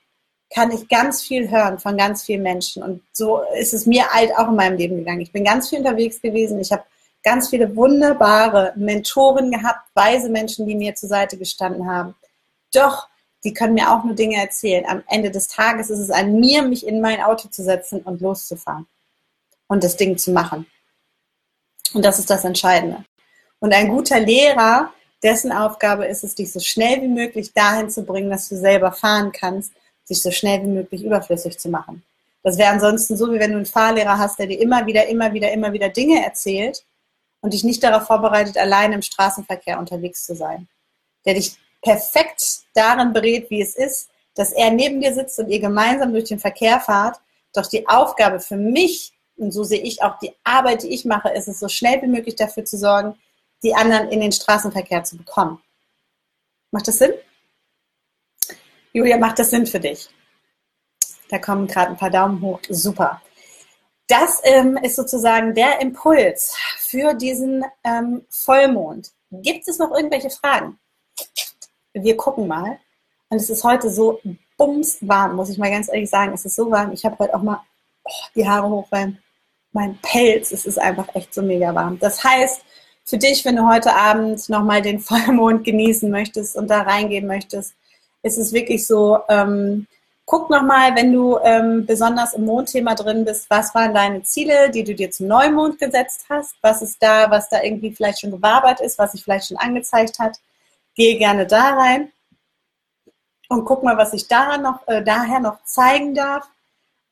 kann 0.52 0.70
ich 0.70 0.88
ganz 0.88 1.22
viel 1.22 1.50
hören 1.50 1.78
von 1.78 1.96
ganz 1.96 2.24
vielen 2.24 2.42
Menschen. 2.42 2.82
Und 2.82 3.02
so 3.12 3.42
ist 3.58 3.74
es 3.74 3.86
mir 3.86 4.08
halt 4.08 4.36
auch 4.36 4.48
in 4.48 4.56
meinem 4.56 4.76
Leben 4.76 4.96
gegangen. 4.96 5.20
Ich 5.20 5.32
bin 5.32 5.44
ganz 5.44 5.68
viel 5.68 5.78
unterwegs 5.78 6.20
gewesen. 6.20 6.58
Ich 6.60 6.72
habe 6.72 6.84
ganz 7.22 7.48
viele 7.48 7.74
wunderbare 7.74 8.72
Mentoren 8.76 9.50
gehabt, 9.50 9.88
weise 9.94 10.30
Menschen, 10.30 10.66
die 10.66 10.74
mir 10.74 10.94
zur 10.94 11.08
Seite 11.08 11.36
gestanden 11.36 11.88
haben. 11.88 12.14
Doch, 12.72 13.08
die 13.44 13.52
können 13.52 13.74
mir 13.74 13.92
auch 13.92 14.04
nur 14.04 14.14
Dinge 14.14 14.36
erzählen. 14.36 14.84
Am 14.86 15.02
Ende 15.08 15.30
des 15.30 15.48
Tages 15.48 15.90
ist 15.90 15.98
es 15.98 16.10
an 16.10 16.38
mir, 16.38 16.62
mich 16.62 16.86
in 16.86 17.00
mein 17.00 17.20
Auto 17.20 17.48
zu 17.48 17.62
setzen 17.62 18.00
und 18.00 18.20
loszufahren 18.20 18.86
und 19.68 19.84
das 19.84 19.96
Ding 19.96 20.18
zu 20.18 20.30
machen. 20.30 20.66
Und 21.94 22.04
das 22.04 22.18
ist 22.18 22.30
das 22.30 22.44
Entscheidende. 22.44 23.04
Und 23.58 23.72
ein 23.72 23.88
guter 23.88 24.20
Lehrer, 24.20 24.92
dessen 25.22 25.52
Aufgabe 25.52 26.06
ist 26.06 26.24
es, 26.24 26.34
dich 26.34 26.52
so 26.52 26.60
schnell 26.60 27.02
wie 27.02 27.08
möglich 27.08 27.52
dahin 27.52 27.90
zu 27.90 28.02
bringen, 28.02 28.30
dass 28.30 28.48
du 28.48 28.56
selber 28.56 28.92
fahren 28.92 29.32
kannst, 29.32 29.72
sich 30.04 30.22
so 30.22 30.30
schnell 30.30 30.62
wie 30.62 30.68
möglich 30.68 31.04
überflüssig 31.04 31.58
zu 31.58 31.68
machen. 31.68 32.02
Das 32.42 32.58
wäre 32.58 32.70
ansonsten 32.70 33.16
so, 33.16 33.32
wie 33.32 33.40
wenn 33.40 33.50
du 33.50 33.56
einen 33.56 33.66
Fahrlehrer 33.66 34.18
hast, 34.18 34.38
der 34.38 34.46
dir 34.46 34.60
immer 34.60 34.86
wieder, 34.86 35.06
immer 35.06 35.32
wieder, 35.32 35.50
immer 35.50 35.72
wieder 35.72 35.88
Dinge 35.88 36.24
erzählt 36.24 36.84
und 37.40 37.52
dich 37.52 37.64
nicht 37.64 37.82
darauf 37.82 38.06
vorbereitet, 38.06 38.56
allein 38.56 38.92
im 38.92 39.02
Straßenverkehr 39.02 39.78
unterwegs 39.78 40.24
zu 40.24 40.36
sein. 40.36 40.68
Der 41.24 41.34
dich 41.34 41.56
perfekt 41.82 42.60
darin 42.74 43.12
berät, 43.12 43.50
wie 43.50 43.62
es 43.62 43.74
ist, 43.74 44.10
dass 44.36 44.52
er 44.52 44.70
neben 44.70 45.00
dir 45.00 45.12
sitzt 45.12 45.38
und 45.38 45.48
ihr 45.48 45.58
gemeinsam 45.58 46.12
durch 46.12 46.26
den 46.26 46.38
Verkehr 46.38 46.78
fahrt. 46.78 47.18
Doch 47.52 47.66
die 47.66 47.88
Aufgabe 47.88 48.38
für 48.38 48.56
mich 48.56 49.12
und 49.36 49.52
so 49.52 49.64
sehe 49.64 49.80
ich 49.80 50.02
auch 50.02 50.18
die 50.18 50.34
Arbeit, 50.44 50.82
die 50.82 50.88
ich 50.94 51.04
mache, 51.04 51.30
ist 51.30 51.48
es 51.48 51.60
so 51.60 51.68
schnell 51.68 52.00
wie 52.02 52.08
möglich 52.08 52.36
dafür 52.36 52.64
zu 52.64 52.78
sorgen, 52.78 53.18
die 53.62 53.74
anderen 53.74 54.08
in 54.08 54.20
den 54.20 54.32
Straßenverkehr 54.32 55.04
zu 55.04 55.16
bekommen. 55.16 55.62
Macht 56.70 56.88
das 56.88 56.98
Sinn? 56.98 57.12
Julia, 58.92 59.18
macht 59.18 59.38
das 59.38 59.50
Sinn 59.50 59.66
für 59.66 59.80
dich? 59.80 60.08
Da 61.28 61.38
kommen 61.38 61.66
gerade 61.66 61.90
ein 61.90 61.96
paar 61.96 62.10
Daumen 62.10 62.40
hoch. 62.40 62.60
Super. 62.68 63.20
Das 64.08 64.40
ähm, 64.44 64.76
ist 64.82 64.96
sozusagen 64.96 65.54
der 65.54 65.80
Impuls 65.80 66.56
für 66.78 67.14
diesen 67.14 67.64
ähm, 67.82 68.24
Vollmond. 68.30 69.10
Gibt 69.30 69.66
es 69.68 69.78
noch 69.78 69.90
irgendwelche 69.90 70.30
Fragen? 70.30 70.78
Wir 71.92 72.16
gucken 72.16 72.46
mal. 72.46 72.78
Und 73.28 73.38
es 73.38 73.50
ist 73.50 73.64
heute 73.64 73.90
so 73.90 74.20
bums 74.56 74.98
warm, 75.00 75.34
muss 75.34 75.50
ich 75.50 75.58
mal 75.58 75.70
ganz 75.70 75.88
ehrlich 75.88 76.08
sagen. 76.08 76.32
Es 76.32 76.44
ist 76.44 76.54
so 76.54 76.70
warm. 76.70 76.92
Ich 76.92 77.04
habe 77.04 77.18
heute 77.18 77.34
auch 77.34 77.42
mal 77.42 77.60
oh, 78.04 78.10
die 78.34 78.48
Haare 78.48 78.68
hoch, 78.68 78.86
weil 78.90 79.18
mein 79.72 79.98
Pelz, 80.02 80.52
es 80.52 80.66
ist 80.66 80.78
einfach 80.78 81.14
echt 81.14 81.34
so 81.34 81.42
mega 81.42 81.74
warm. 81.74 81.98
Das 81.98 82.22
heißt, 82.24 82.62
für 83.04 83.18
dich, 83.18 83.44
wenn 83.44 83.56
du 83.56 83.68
heute 83.68 83.94
Abend 83.94 84.48
nochmal 84.48 84.82
den 84.82 85.00
Vollmond 85.00 85.64
genießen 85.64 86.10
möchtest 86.10 86.56
und 86.56 86.68
da 86.68 86.82
reingehen 86.82 87.26
möchtest, 87.26 87.74
ist 88.22 88.38
es 88.38 88.52
wirklich 88.52 88.86
so, 88.86 89.20
ähm, 89.28 89.86
guck 90.24 90.50
nochmal, 90.50 90.96
wenn 90.96 91.12
du 91.12 91.38
ähm, 91.38 91.86
besonders 91.86 92.34
im 92.34 92.44
Mondthema 92.44 92.94
drin 92.94 93.24
bist, 93.24 93.48
was 93.48 93.74
waren 93.74 93.94
deine 93.94 94.22
Ziele, 94.24 94.70
die 94.70 94.82
du 94.82 94.94
dir 94.94 95.10
zum 95.10 95.28
Neumond 95.28 95.78
gesetzt 95.78 96.26
hast? 96.28 96.56
Was 96.62 96.82
ist 96.82 97.00
da, 97.00 97.30
was 97.30 97.48
da 97.48 97.62
irgendwie 97.62 97.94
vielleicht 97.94 98.20
schon 98.20 98.32
gewabert 98.32 98.80
ist, 98.80 98.98
was 98.98 99.12
sich 99.12 99.22
vielleicht 99.22 99.48
schon 99.48 99.56
angezeigt 99.56 100.18
hat? 100.18 100.38
Gehe 100.96 101.16
gerne 101.16 101.46
da 101.46 101.74
rein 101.74 102.10
und 103.48 103.64
guck 103.64 103.82
mal, 103.82 103.96
was 103.96 104.10
sich 104.10 104.26
daran 104.26 104.62
noch, 104.62 104.86
äh, 104.88 105.02
daher 105.02 105.40
noch 105.40 105.62
zeigen 105.64 106.14
darf. 106.14 106.48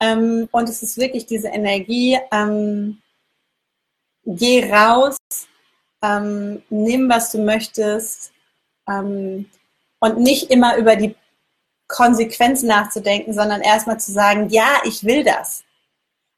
Ähm, 0.00 0.48
und 0.52 0.68
es 0.68 0.82
ist 0.82 0.98
wirklich 0.98 1.26
diese 1.26 1.48
Energie, 1.48 2.18
ähm, 2.32 2.98
geh 4.24 4.70
raus, 4.72 5.16
ähm, 6.02 6.62
nimm, 6.70 7.08
was 7.08 7.32
du 7.32 7.38
möchtest 7.38 8.32
ähm, 8.88 9.48
und 10.00 10.18
nicht 10.18 10.50
immer 10.50 10.76
über 10.76 10.96
die 10.96 11.14
Konsequenzen 11.88 12.68
nachzudenken, 12.68 13.32
sondern 13.32 13.60
erstmal 13.60 14.00
zu 14.00 14.12
sagen, 14.12 14.48
ja, 14.48 14.80
ich 14.84 15.04
will 15.04 15.24
das. 15.24 15.64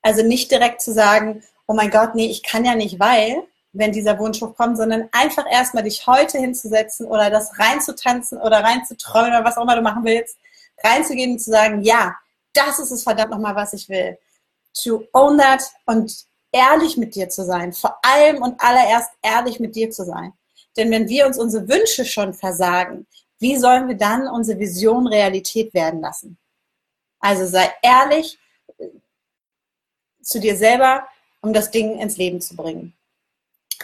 Also 0.02 0.22
nicht 0.22 0.50
direkt 0.50 0.82
zu 0.82 0.92
sagen, 0.92 1.42
oh 1.66 1.74
mein 1.74 1.90
Gott, 1.90 2.14
nee, 2.14 2.26
ich 2.26 2.42
kann 2.42 2.64
ja 2.64 2.74
nicht, 2.74 3.00
weil, 3.00 3.42
wenn 3.72 3.92
dieser 3.92 4.18
Wunsch 4.18 4.40
hochkommt, 4.40 4.76
sondern 4.76 5.08
einfach 5.12 5.44
erstmal 5.50 5.82
dich 5.82 6.06
heute 6.06 6.38
hinzusetzen 6.38 7.06
oder 7.06 7.30
das 7.30 7.58
reinzutanzen 7.58 8.38
oder 8.38 8.62
reinzuträumen 8.62 9.30
oder 9.30 9.44
was 9.44 9.56
auch 9.56 9.62
immer 9.62 9.76
du 9.76 9.82
machen 9.82 10.04
willst 10.04 10.38
reinzugehen 10.82 11.32
und 11.32 11.38
zu 11.38 11.50
sagen, 11.50 11.82
ja, 11.82 12.16
das 12.56 12.78
ist 12.78 12.90
es 12.90 13.02
verdammt 13.02 13.30
nochmal, 13.30 13.54
was 13.54 13.72
ich 13.72 13.88
will. 13.88 14.18
To 14.82 15.04
own 15.12 15.38
that 15.38 15.62
und 15.86 16.26
ehrlich 16.52 16.96
mit 16.96 17.14
dir 17.14 17.28
zu 17.28 17.44
sein. 17.44 17.72
Vor 17.72 17.98
allem 18.02 18.42
und 18.42 18.60
allererst 18.60 19.10
ehrlich 19.22 19.60
mit 19.60 19.74
dir 19.76 19.90
zu 19.90 20.04
sein. 20.04 20.32
Denn 20.76 20.90
wenn 20.90 21.08
wir 21.08 21.26
uns 21.26 21.38
unsere 21.38 21.68
Wünsche 21.68 22.04
schon 22.04 22.34
versagen, 22.34 23.06
wie 23.38 23.56
sollen 23.56 23.88
wir 23.88 23.96
dann 23.96 24.28
unsere 24.28 24.58
Vision 24.58 25.06
Realität 25.06 25.74
werden 25.74 26.00
lassen? 26.00 26.38
Also 27.20 27.46
sei 27.46 27.72
ehrlich 27.82 28.38
äh, 28.78 28.88
zu 30.22 30.40
dir 30.40 30.56
selber, 30.56 31.06
um 31.40 31.52
das 31.52 31.70
Ding 31.70 31.98
ins 31.98 32.16
Leben 32.16 32.40
zu 32.40 32.56
bringen. 32.56 32.94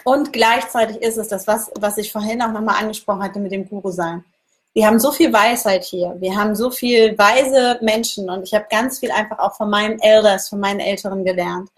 Und 0.03 0.33
gleichzeitig 0.33 0.97
ist 0.97 1.17
es 1.17 1.27
das, 1.27 1.47
was, 1.47 1.71
was 1.75 1.97
ich 1.97 2.11
vorhin 2.11 2.41
auch 2.41 2.51
nochmal 2.51 2.81
angesprochen 2.81 3.23
hatte 3.23 3.39
mit 3.39 3.51
dem 3.51 3.67
Guru 3.67 3.91
sein. 3.91 4.25
Wir 4.73 4.87
haben 4.87 4.99
so 4.99 5.11
viel 5.11 5.31
Weisheit 5.31 5.83
hier. 5.83 6.15
Wir 6.19 6.35
haben 6.35 6.55
so 6.55 6.71
viel 6.71 7.15
weise 7.17 7.77
Menschen 7.81 8.29
und 8.29 8.43
ich 8.43 8.53
habe 8.55 8.65
ganz 8.69 8.99
viel 8.99 9.11
einfach 9.11 9.37
auch 9.37 9.55
von 9.55 9.69
meinen 9.69 9.99
Elders, 9.99 10.49
von 10.49 10.59
meinen 10.59 10.79
Älteren 10.79 11.23
gelernt, 11.23 11.69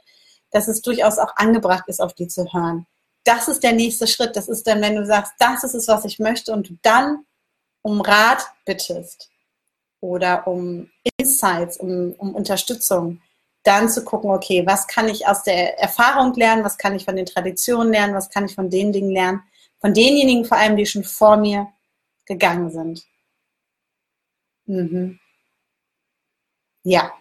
dass 0.52 0.70
es 0.70 0.82
durchaus 0.82 1.18
auch 1.18 1.36
angebracht 1.36 1.84
ist, 1.88 2.02
auf 2.02 2.14
die 2.14 2.28
zu 2.28 2.46
hören. 2.54 2.86
Das 3.26 3.50
ist 3.50 3.64
der 3.64 3.74
nächste 3.74 4.08
Schritt. 4.08 4.36
Das 4.38 4.48
ist 4.48 4.66
dann, 4.66 4.82
wenn 4.82 4.96
du 4.96 5.06
sagst, 5.06 5.34
das 5.40 5.66
ist 5.66 5.74
es, 5.74 5.88
was 5.90 6.06
ich 6.06 6.20
möchte 6.20 6.54
und 6.54 6.70
du 6.70 6.78
dann 6.84 7.26
um 7.82 8.00
Rat 8.00 8.46
bittest 8.66 9.30
oder 10.00 10.48
um 10.48 10.90
Insights, 11.18 11.78
um, 11.78 12.14
um 12.18 12.34
Unterstützung, 12.34 13.22
dann 13.64 13.90
zu 13.90 14.06
gucken, 14.06 14.30
okay, 14.30 14.66
was 14.66 14.88
kann 14.88 15.10
ich 15.10 15.28
aus 15.28 15.44
der 15.44 15.80
Erfahrung 15.80 16.34
lernen, 16.36 16.64
was 16.64 16.78
kann 16.78 16.96
ich 16.96 17.04
von 17.04 17.16
den 17.16 17.26
Traditionen 17.26 17.92
lernen, 17.92 18.14
was 18.14 18.30
kann 18.30 18.46
ich 18.46 18.56
von 18.56 18.70
den 18.70 18.94
Dingen 18.94 19.10
lernen, 19.10 19.42
von 19.80 19.94
denjenigen 19.94 20.46
vor 20.46 20.58
allem, 20.58 20.78
die 20.78 20.86
schon 20.86 21.04
vor 21.04 21.36
mir 21.36 21.68
gegangen 22.26 22.70
sind. 22.70 23.04
Mhm. 24.66 25.20
Ja. 26.84 27.12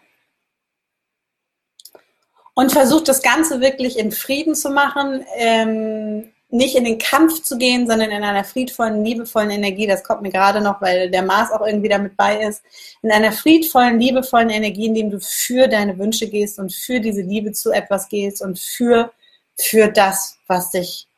Und 2.54 2.72
versucht 2.72 3.08
das 3.08 3.22
Ganze 3.22 3.60
wirklich 3.60 3.98
in 3.98 4.12
Frieden 4.12 4.54
zu 4.54 4.70
machen, 4.70 5.24
ähm, 5.36 6.32
nicht 6.50 6.76
in 6.76 6.84
den 6.84 6.98
Kampf 6.98 7.42
zu 7.42 7.58
gehen, 7.58 7.88
sondern 7.88 8.10
in 8.10 8.22
einer 8.22 8.44
friedvollen, 8.44 9.04
liebevollen 9.04 9.50
Energie. 9.50 9.88
Das 9.88 10.04
kommt 10.04 10.22
mir 10.22 10.30
gerade 10.30 10.60
noch, 10.60 10.80
weil 10.80 11.10
der 11.10 11.22
Mars 11.22 11.50
auch 11.50 11.66
irgendwie 11.66 11.88
damit 11.88 12.16
bei 12.16 12.46
ist. 12.46 12.62
In 13.02 13.10
einer 13.10 13.32
friedvollen, 13.32 13.98
liebevollen 13.98 14.50
Energie, 14.50 14.86
in 14.86 14.94
dem 14.94 15.10
du 15.10 15.18
für 15.20 15.66
deine 15.66 15.98
Wünsche 15.98 16.28
gehst 16.28 16.60
und 16.60 16.72
für 16.72 17.00
diese 17.00 17.22
Liebe 17.22 17.50
zu 17.52 17.72
etwas 17.72 18.08
gehst 18.08 18.40
und 18.40 18.60
für, 18.60 19.12
für 19.58 19.88
das, 19.88 20.38
was 20.46 20.70
dich, 20.70 21.08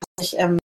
was 0.00 0.26
dich 0.26 0.38
ähm, 0.40 0.58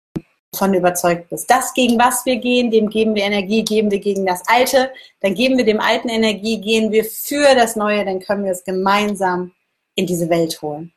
von 0.54 0.74
überzeugt 0.74 1.30
bist. 1.30 1.50
Das, 1.50 1.74
gegen 1.74 1.98
was 1.98 2.26
wir 2.26 2.36
gehen, 2.38 2.72
dem 2.72 2.90
geben 2.90 3.16
wir 3.16 3.24
Energie, 3.24 3.64
geben 3.64 3.90
wir 3.90 4.00
gegen 4.00 4.26
das 4.26 4.42
Alte, 4.48 4.92
dann 5.22 5.34
geben 5.34 5.58
wir 5.58 5.66
dem 5.66 5.80
Alten 5.80 6.10
Energie, 6.10 6.60
gehen 6.60 6.92
wir 6.92 7.06
für 7.06 7.56
das 7.56 7.76
Neue, 7.76 8.04
dann 8.04 8.20
können 8.20 8.44
wir 8.44 8.52
es 8.52 8.64
gemeinsam 8.64 9.54
in 9.96 10.06
diese 10.06 10.30
Welt 10.30 10.62
holen. 10.62 10.92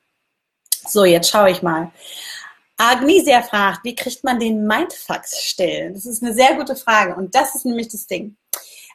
So, 0.87 1.05
jetzt 1.05 1.31
schaue 1.31 1.51
ich 1.51 1.63
mal. 1.63 1.93
Agnesia 2.77 3.43
fragt, 3.43 3.85
wie 3.85 3.95
kriegt 3.95 4.25
man 4.25 4.41
den 4.41 4.67
Mindfuck 4.67 5.23
still? 5.25 5.93
Das 5.93 6.05
ist 6.05 6.23
eine 6.23 6.35
sehr 6.35 6.55
gute 6.57 6.75
Frage 6.75 7.15
und 7.15 7.35
das 7.35 7.55
ist 7.55 7.65
nämlich 7.65 7.89
das 7.89 8.07
Ding. 8.07 8.37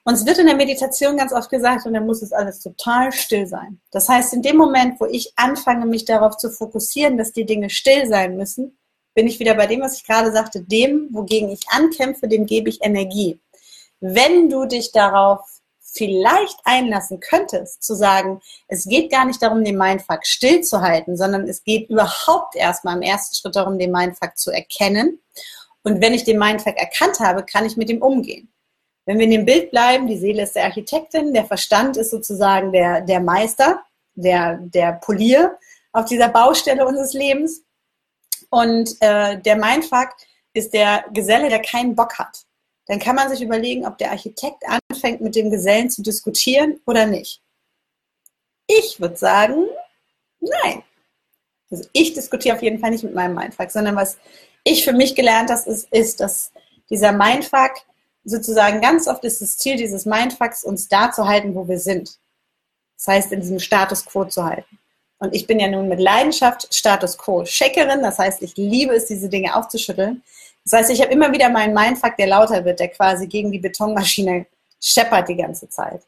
Uns 0.04 0.26
wird 0.26 0.40
in 0.40 0.48
der 0.48 0.56
Meditation 0.56 1.18
ganz 1.18 1.32
oft 1.32 1.50
gesagt, 1.50 1.86
und 1.86 1.94
dann 1.94 2.06
muss 2.06 2.22
es 2.22 2.34
alles 2.34 2.60
total 2.60 3.12
still 3.12 3.48
sein. 3.48 3.80
Das 3.92 4.10
heißt, 4.10 4.34
in 4.34 4.42
dem 4.42 4.58
Moment, 4.58 5.00
wo 5.00 5.06
ich 5.06 5.34
anfange, 5.36 5.86
mich 5.86 6.06
darauf 6.06 6.38
zu 6.38 6.50
fokussieren, 6.50 7.18
dass 7.18 7.32
die 7.32 7.46
Dinge 7.46 7.70
still 7.70 8.08
sein 8.08 8.36
müssen, 8.36 8.78
bin 9.14 9.28
ich 9.28 9.40
wieder 9.40 9.56
bei 9.56 9.68
dem, 9.68 9.82
was 9.82 9.98
ich 9.98 10.06
gerade 10.06 10.32
sagte, 10.32 10.62
dem, 10.62 11.10
wogegen 11.12 11.50
ich 11.50 11.62
ankämpfe, 11.70 12.28
dem 12.28 12.46
gebe 12.46 12.70
ich 12.70 12.84
Energie. 12.84 13.40
Wenn 14.00 14.50
du 14.50 14.66
dich 14.66 14.92
darauf 14.92 15.42
vielleicht 15.94 16.58
einlassen 16.64 17.20
könntest, 17.20 17.84
zu 17.84 17.96
sagen, 17.96 18.42
es 18.68 18.86
geht 18.86 19.12
gar 19.12 19.26
nicht 19.26 19.42
darum, 19.42 19.64
den 19.64 19.78
Mindfuck 19.78 20.26
stillzuhalten, 20.26 21.18
sondern 21.18 21.48
es 21.48 21.64
geht 21.64 21.90
überhaupt 21.90 22.56
erstmal 22.56 22.96
im 22.96 23.02
ersten 23.02 23.36
Schritt 23.36 23.56
darum, 23.56 23.80
den 23.80 23.92
Mindfuck 23.92 24.38
zu 24.38 24.52
erkennen. 24.52 25.20
Und 25.84 26.02
wenn 26.02 26.14
ich 26.14 26.24
den 26.24 26.38
Mindfuck 26.38 26.78
erkannt 26.78 27.20
habe, 27.20 27.44
kann 27.44 27.66
ich 27.66 27.78
mit 27.78 27.90
ihm 27.90 28.02
umgehen. 28.02 28.52
Wenn 29.06 29.18
wir 29.18 29.26
in 29.26 29.32
dem 29.32 29.46
Bild 29.46 29.72
bleiben, 29.72 30.08
die 30.08 30.18
Seele 30.18 30.44
ist 30.44 30.56
der 30.56 30.66
Architektin, 30.66 31.34
der 31.34 31.46
Verstand 31.46 31.98
ist 31.98 32.12
sozusagen 32.12 32.72
der, 32.72 33.02
der 33.02 33.20
Meister, 33.20 33.82
der, 34.14 34.60
der 34.62 34.94
Polier 34.94 35.58
auf 35.92 36.06
dieser 36.06 36.30
Baustelle 36.30 36.86
unseres 36.86 37.14
Lebens. 37.14 37.64
Und 38.50 38.96
äh, 39.02 39.40
der 39.40 39.56
Mindfuck 39.56 40.10
ist 40.54 40.74
der 40.74 41.06
Geselle, 41.14 41.50
der 41.50 41.62
keinen 41.62 41.96
Bock 41.96 42.18
hat 42.18 42.46
dann 42.90 42.98
kann 42.98 43.16
man 43.16 43.30
sich 43.30 43.44
überlegen, 43.44 43.86
ob 43.86 44.00
der 44.00 44.10
Architekt 44.10 44.64
anfängt, 44.66 45.22
mit 45.22 45.36
dem 45.36 45.52
Gesellen 45.52 45.92
zu 45.92 46.02
diskutieren 46.02 46.82
oder 46.88 47.06
nicht. 47.06 47.40
Ich 48.66 49.00
würde 49.00 49.16
sagen, 49.16 49.68
nein. 50.40 50.82
Also 51.70 51.88
ich 51.94 52.14
diskutiere 52.14 52.56
auf 52.56 52.64
jeden 52.64 52.80
Fall 52.80 52.90
nicht 52.90 53.04
mit 53.04 53.14
meinem 53.14 53.36
Mindfuck, 53.36 53.70
sondern 53.70 53.96
was 53.96 54.18
ich 54.64 54.84
für 54.84 54.92
mich 54.92 55.16
gelernt 55.16 55.52
habe, 55.52 55.70
ist, 55.70 55.88
ist, 55.92 56.20
dass 56.20 56.52
dieser 56.90 57.12
Mindfuck 57.12 57.74
sozusagen 58.24 58.82
ganz 58.82 59.08
oft 59.08 59.24
ist 59.24 59.40
das 59.40 59.60
Ziel 59.60 59.78
dieses 59.78 60.08
Mindfucks, 60.08 60.64
uns 60.64 60.88
da 60.88 61.12
zu 61.12 61.28
halten, 61.28 61.54
wo 61.54 61.68
wir 61.68 61.78
sind. 61.78 62.18
Das 62.98 63.08
heißt, 63.08 63.32
in 63.32 63.42
diesem 63.42 63.60
Status 63.60 64.04
quo 64.04 64.26
zu 64.26 64.44
halten. 64.44 64.79
Und 65.20 65.36
ich 65.36 65.46
bin 65.46 65.60
ja 65.60 65.68
nun 65.68 65.90
mit 65.90 66.00
Leidenschaft 66.00 66.74
Status 66.74 67.18
quo 67.18 67.44
Checkerin, 67.44 68.02
das 68.02 68.18
heißt, 68.18 68.42
ich 68.42 68.56
liebe 68.56 68.96
es, 68.96 69.06
diese 69.06 69.28
Dinge 69.30 69.56
aufzuschütteln. 69.56 70.24
Das 70.64 70.74
heißt, 70.74 70.92
ich 70.92 71.02
habe 71.02 71.12
immer 71.12 71.32
wieder 71.32 71.50
meinen 71.50 71.74
Mindfuck, 71.74 72.16
der 72.18 72.28
lauter 72.28 72.64
wird, 72.64 72.80
der 72.80 72.90
quasi 72.90 73.28
gegen 73.28 73.52
die 73.52 73.60
Betonmaschine 73.60 74.46
scheppert 74.82 75.28
die 75.28 75.36
ganze 75.36 75.68
Zeit. 75.70 76.04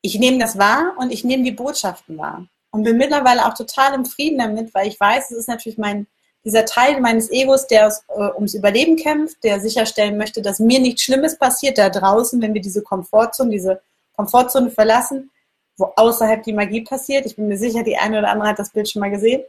Ich 0.00 0.18
nehme 0.18 0.38
das 0.38 0.56
wahr 0.58 0.94
und 0.98 1.12
ich 1.12 1.24
nehme 1.24 1.42
die 1.42 1.52
Botschaften 1.52 2.16
wahr. 2.18 2.46
Und 2.70 2.84
bin 2.84 2.96
mittlerweile 2.98 3.46
auch 3.46 3.54
total 3.54 3.94
im 3.94 4.04
Frieden 4.04 4.38
damit, 4.38 4.74
weil 4.74 4.86
ich 4.86 5.00
weiß, 5.00 5.30
es 5.30 5.38
ist 5.38 5.48
natürlich 5.48 5.78
mein, 5.78 6.06
dieser 6.44 6.64
Teil 6.66 7.00
meines 7.00 7.30
Egos, 7.30 7.66
der 7.66 7.92
äh, 8.08 8.34
ums 8.34 8.54
Überleben 8.54 8.96
kämpft, 8.96 9.42
der 9.42 9.60
sicherstellen 9.60 10.16
möchte, 10.16 10.42
dass 10.42 10.60
mir 10.60 10.78
nichts 10.78 11.02
Schlimmes 11.02 11.38
passiert 11.38 11.78
da 11.78 11.88
draußen, 11.88 12.40
wenn 12.42 12.54
wir 12.54 12.60
diese 12.60 12.82
Komfortzone, 12.82 13.50
diese 13.50 13.80
Komfortzone 14.14 14.70
verlassen, 14.70 15.30
wo 15.76 15.92
außerhalb 15.96 16.42
die 16.42 16.52
Magie 16.52 16.82
passiert. 16.82 17.26
Ich 17.26 17.36
bin 17.36 17.48
mir 17.48 17.58
sicher, 17.58 17.82
die 17.82 17.96
eine 17.96 18.18
oder 18.18 18.30
andere 18.30 18.48
hat 18.48 18.58
das 18.58 18.70
Bild 18.70 18.88
schon 18.88 19.00
mal 19.00 19.10
gesehen. 19.10 19.42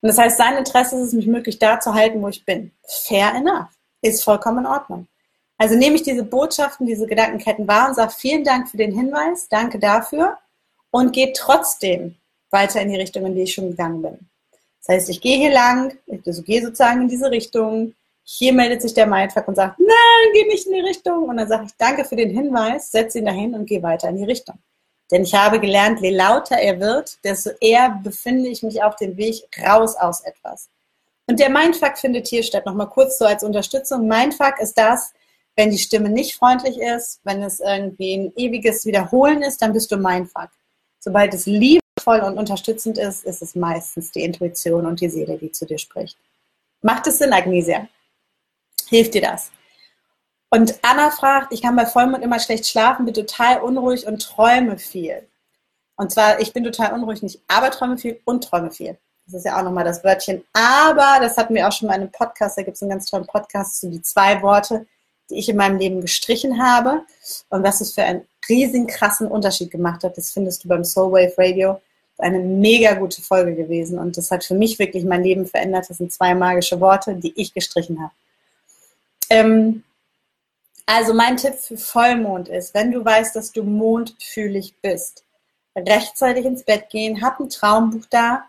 Und 0.00 0.08
das 0.08 0.18
heißt, 0.18 0.36
sein 0.36 0.56
Interesse 0.56 0.96
ist 0.96 1.08
es, 1.08 1.12
mich 1.14 1.26
möglich 1.26 1.58
da 1.58 1.80
zu 1.80 1.94
halten, 1.94 2.20
wo 2.20 2.28
ich 2.28 2.44
bin. 2.44 2.72
Fair 2.86 3.34
enough. 3.34 3.68
Ist 4.02 4.22
vollkommen 4.22 4.58
in 4.58 4.66
Ordnung. 4.66 5.08
Also 5.56 5.76
nehme 5.76 5.96
ich 5.96 6.02
diese 6.02 6.24
Botschaften, 6.24 6.86
diese 6.86 7.06
Gedankenketten 7.06 7.66
wahr 7.66 7.88
und 7.88 7.94
sage 7.94 8.12
vielen 8.16 8.44
Dank 8.44 8.68
für 8.68 8.76
den 8.76 8.92
Hinweis, 8.92 9.48
danke 9.48 9.78
dafür 9.78 10.36
und 10.90 11.12
gehe 11.12 11.32
trotzdem 11.32 12.16
weiter 12.50 12.80
in 12.80 12.90
die 12.90 12.96
Richtung, 12.96 13.24
in 13.24 13.34
die 13.34 13.42
ich 13.42 13.54
schon 13.54 13.70
gegangen 13.70 14.02
bin. 14.02 14.18
Das 14.80 14.96
heißt, 14.96 15.08
ich 15.10 15.20
gehe 15.20 15.38
hier 15.38 15.52
lang, 15.52 15.96
also 16.26 16.42
gehe 16.42 16.62
sozusagen 16.62 17.02
in 17.02 17.08
diese 17.08 17.30
Richtung. 17.30 17.94
Hier 18.24 18.52
meldet 18.52 18.82
sich 18.82 18.94
der 18.94 19.06
Mindfuck 19.06 19.48
und 19.48 19.54
sagt, 19.54 19.78
nein, 19.78 20.32
geh 20.34 20.44
nicht 20.46 20.66
in 20.66 20.74
die 20.74 20.80
Richtung. 20.80 21.28
Und 21.28 21.36
dann 21.38 21.48
sage 21.48 21.64
ich, 21.66 21.72
danke 21.78 22.04
für 22.04 22.16
den 22.16 22.30
Hinweis, 22.30 22.90
setze 22.90 23.18
ihn 23.18 23.24
dahin 23.24 23.54
und 23.54 23.66
gehe 23.66 23.82
weiter 23.82 24.08
in 24.08 24.16
die 24.16 24.24
Richtung. 24.24 24.58
Denn 25.10 25.22
ich 25.22 25.34
habe 25.34 25.60
gelernt, 25.60 26.00
je 26.00 26.10
lauter 26.10 26.56
er 26.56 26.80
wird, 26.80 27.22
desto 27.24 27.50
eher 27.60 28.00
befinde 28.02 28.48
ich 28.48 28.62
mich 28.62 28.82
auf 28.82 28.96
dem 28.96 29.16
Weg 29.16 29.44
raus 29.64 29.96
aus 29.96 30.22
etwas. 30.22 30.68
Und 31.26 31.40
der 31.40 31.50
Mindfuck 31.50 31.98
findet 31.98 32.26
hier 32.26 32.42
statt. 32.42 32.66
Nochmal 32.66 32.88
kurz 32.88 33.18
so 33.18 33.24
als 33.24 33.42
Unterstützung. 33.44 34.06
Mindfuck 34.06 34.58
ist 34.60 34.76
das, 34.76 35.12
wenn 35.56 35.70
die 35.70 35.78
Stimme 35.78 36.10
nicht 36.10 36.34
freundlich 36.34 36.78
ist, 36.78 37.20
wenn 37.24 37.42
es 37.42 37.60
irgendwie 37.60 38.14
ein 38.14 38.32
ewiges 38.36 38.84
Wiederholen 38.86 39.42
ist, 39.42 39.62
dann 39.62 39.72
bist 39.72 39.90
du 39.92 39.96
Mindfuck. 39.96 40.50
Sobald 40.98 41.32
es 41.32 41.46
liebevoll 41.46 42.20
und 42.20 42.38
unterstützend 42.38 42.98
ist, 42.98 43.24
ist 43.24 43.42
es 43.42 43.54
meistens 43.54 44.10
die 44.10 44.22
Intuition 44.22 44.86
und 44.86 45.00
die 45.00 45.08
Seele, 45.08 45.38
die 45.38 45.52
zu 45.52 45.64
dir 45.64 45.78
spricht. 45.78 46.16
Macht 46.82 47.06
es 47.06 47.18
Sinn, 47.18 47.32
Agnesia? 47.32 47.88
Hilft 48.88 49.14
dir 49.14 49.22
das? 49.22 49.50
Und 50.50 50.78
Anna 50.82 51.10
fragt, 51.10 51.52
ich 51.52 51.62
kann 51.62 51.76
bei 51.76 51.86
Vollmond 51.86 52.22
immer 52.22 52.38
schlecht 52.38 52.66
schlafen, 52.66 53.04
bin 53.04 53.14
total 53.14 53.60
unruhig 53.60 54.06
und 54.06 54.22
träume 54.22 54.78
viel. 54.78 55.26
Und 55.96 56.12
zwar, 56.12 56.40
ich 56.40 56.52
bin 56.52 56.64
total 56.64 56.92
unruhig, 56.92 57.22
nicht 57.22 57.40
aber 57.48 57.70
träume 57.70 57.98
viel 57.98 58.20
und 58.24 58.44
träume 58.44 58.70
viel. 58.70 58.98
Das 59.26 59.34
ist 59.34 59.44
ja 59.44 59.58
auch 59.58 59.62
nochmal 59.62 59.84
das 59.84 60.04
Wörtchen 60.04 60.44
aber. 60.52 61.18
Das 61.20 61.36
hatten 61.36 61.54
wir 61.54 61.66
auch 61.66 61.72
schon 61.72 61.88
mal 61.88 61.94
in 61.94 62.02
einem 62.02 62.12
Podcast. 62.12 62.58
Da 62.58 62.62
gibt 62.62 62.76
es 62.76 62.82
einen 62.82 62.90
ganz 62.90 63.06
tollen 63.06 63.26
Podcast 63.26 63.80
zu 63.80 63.90
die 63.90 64.02
zwei 64.02 64.42
Worte, 64.42 64.86
die 65.30 65.36
ich 65.36 65.48
in 65.48 65.56
meinem 65.56 65.78
Leben 65.78 66.00
gestrichen 66.00 66.62
habe. 66.62 67.02
Und 67.48 67.62
was 67.62 67.80
es 67.80 67.92
für 67.92 68.02
einen 68.02 68.26
riesigen 68.48 68.86
krassen 68.86 69.26
Unterschied 69.26 69.70
gemacht 69.70 70.04
hat, 70.04 70.18
das 70.18 70.32
findest 70.32 70.64
du 70.64 70.68
beim 70.68 70.84
Soulwave 70.84 71.32
Radio. 71.38 71.80
Eine 72.18 72.38
mega 72.38 72.94
gute 72.94 73.22
Folge 73.22 73.54
gewesen. 73.54 73.98
Und 73.98 74.16
das 74.16 74.30
hat 74.30 74.44
für 74.44 74.54
mich 74.54 74.78
wirklich 74.78 75.04
mein 75.04 75.24
Leben 75.24 75.46
verändert. 75.46 75.88
Das 75.88 75.98
sind 75.98 76.12
zwei 76.12 76.34
magische 76.34 76.80
Worte, 76.80 77.14
die 77.14 77.32
ich 77.40 77.54
gestrichen 77.54 78.00
habe. 78.00 78.12
Ähm, 79.30 79.82
also 80.86 81.14
mein 81.14 81.36
Tipp 81.36 81.54
für 81.54 81.76
Vollmond 81.76 82.48
ist, 82.48 82.74
wenn 82.74 82.92
du 82.92 83.04
weißt, 83.04 83.34
dass 83.36 83.52
du 83.52 83.62
mondfühlig 83.64 84.74
bist, 84.82 85.24
rechtzeitig 85.76 86.44
ins 86.44 86.64
Bett 86.64 86.90
gehen, 86.90 87.22
hab 87.22 87.40
ein 87.40 87.48
Traumbuch 87.48 88.06
da 88.10 88.44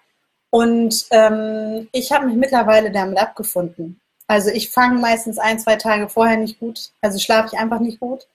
und 0.49 1.05
ähm, 1.11 1.87
ich 1.91 2.11
habe 2.11 2.27
mich 2.27 2.35
mittlerweile 2.35 2.91
damit 2.91 3.17
abgefunden. 3.17 3.99
Also 4.27 4.49
ich 4.49 4.71
fange 4.71 4.99
meistens 4.99 5.37
ein, 5.37 5.59
zwei 5.59 5.75
Tage 5.75 6.09
vorher 6.09 6.37
nicht 6.37 6.59
gut, 6.59 6.91
also 7.01 7.19
schlafe 7.19 7.49
ich 7.53 7.59
einfach 7.59 7.79
nicht 7.79 7.99
gut. 7.99 8.27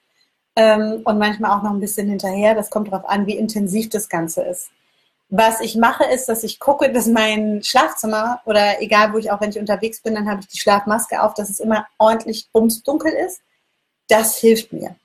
ähm, 0.57 1.03
und 1.05 1.19
manchmal 1.19 1.53
auch 1.53 1.63
noch 1.63 1.71
ein 1.73 1.81
bisschen 1.81 2.09
hinterher. 2.09 2.55
Das 2.55 2.71
kommt 2.71 2.89
darauf 2.93 3.09
an, 3.09 3.27
wie 3.27 3.37
intensiv 3.37 3.89
das 3.89 4.09
Ganze 4.09 4.43
ist. 4.43 4.71
Was 5.29 5.61
ich 5.61 5.77
mache, 5.77 6.05
ist, 6.05 6.29
dass 6.29 6.43
ich 6.45 6.59
gucke, 6.59 6.93
dass 6.93 7.07
mein 7.07 7.63
Schlafzimmer 7.63 8.41
oder 8.47 8.83
egal 8.83 9.13
wo 9.13 9.19
ich 9.19 9.31
auch, 9.31 9.41
wenn 9.41 9.51
ich 9.51 9.59
unterwegs 9.61 10.01
bin, 10.03 10.15
dann 10.15 10.29
habe 10.29 10.41
ich 10.41 10.49
die 10.49 10.59
Schlafmaske 10.59 11.23
auf, 11.23 11.35
dass 11.35 11.51
es 11.51 11.61
immer 11.61 11.87
ordentlich 11.99 12.49
bumsdunkel 12.53 13.13
ist. 13.13 13.41
Das 14.11 14.39
hilft 14.39 14.73
mir. 14.73 14.97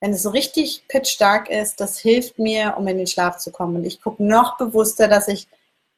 Wenn 0.00 0.12
es 0.12 0.22
so 0.22 0.30
richtig 0.30 0.84
pitchstark 0.88 1.50
ist, 1.50 1.78
das 1.78 1.98
hilft 1.98 2.38
mir, 2.38 2.74
um 2.78 2.88
in 2.88 2.96
den 2.96 3.06
Schlaf 3.06 3.36
zu 3.36 3.52
kommen. 3.52 3.76
Und 3.76 3.84
ich 3.84 4.00
gucke 4.00 4.24
noch 4.24 4.56
bewusster, 4.56 5.08
dass 5.08 5.28
ich 5.28 5.46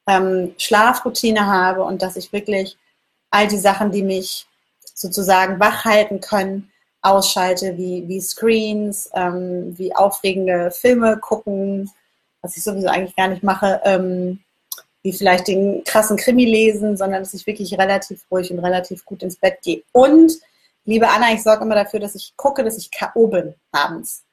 ähm, 0.08 0.54
Schlafroutine 0.58 1.46
habe 1.46 1.84
und 1.84 2.02
dass 2.02 2.16
ich 2.16 2.32
wirklich 2.32 2.76
all 3.30 3.46
die 3.46 3.58
Sachen, 3.58 3.92
die 3.92 4.02
mich 4.02 4.46
sozusagen 4.94 5.60
wach 5.60 5.84
halten 5.84 6.20
können, 6.20 6.70
ausschalte, 7.00 7.76
wie, 7.76 8.06
wie 8.08 8.20
Screens, 8.20 9.10
ähm, 9.14 9.76
wie 9.78 9.94
aufregende 9.94 10.70
Filme 10.70 11.18
gucken, 11.18 11.90
was 12.40 12.56
ich 12.56 12.64
sowieso 12.64 12.88
eigentlich 12.88 13.16
gar 13.16 13.28
nicht 13.28 13.42
mache, 13.42 13.80
ähm, 13.84 14.40
wie 15.02 15.12
vielleicht 15.12 15.48
den 15.48 15.82
krassen 15.84 16.16
Krimi 16.16 16.44
lesen, 16.44 16.96
sondern 16.96 17.22
dass 17.22 17.34
ich 17.34 17.46
wirklich 17.46 17.76
relativ 17.78 18.24
ruhig 18.30 18.52
und 18.52 18.60
relativ 18.60 19.04
gut 19.04 19.22
ins 19.22 19.36
Bett 19.36 19.58
gehe. 19.62 19.82
Und, 19.92 20.32
liebe 20.84 21.08
Anna, 21.08 21.32
ich 21.32 21.42
sorge 21.42 21.64
immer 21.64 21.74
dafür, 21.74 22.00
dass 22.00 22.14
ich 22.14 22.34
gucke, 22.36 22.64
dass 22.64 22.78
ich 22.78 22.90
K.O. 22.90 23.28
bin 23.28 23.54
abends. 23.72 24.24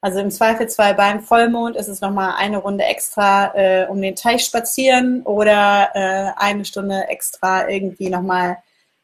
Also 0.00 0.20
im 0.20 0.30
Zweifelsfall 0.30 0.94
beim 0.94 1.20
Vollmond 1.20 1.74
ist 1.74 1.88
es 1.88 2.00
nochmal 2.00 2.34
eine 2.36 2.58
Runde 2.58 2.84
extra 2.84 3.52
äh, 3.54 3.86
um 3.88 4.00
den 4.00 4.14
Teich 4.14 4.44
spazieren 4.44 5.22
oder 5.22 5.90
äh, 5.94 6.32
eine 6.36 6.64
Stunde 6.64 7.08
extra 7.08 7.68
irgendwie 7.68 8.08
nochmal 8.08 8.58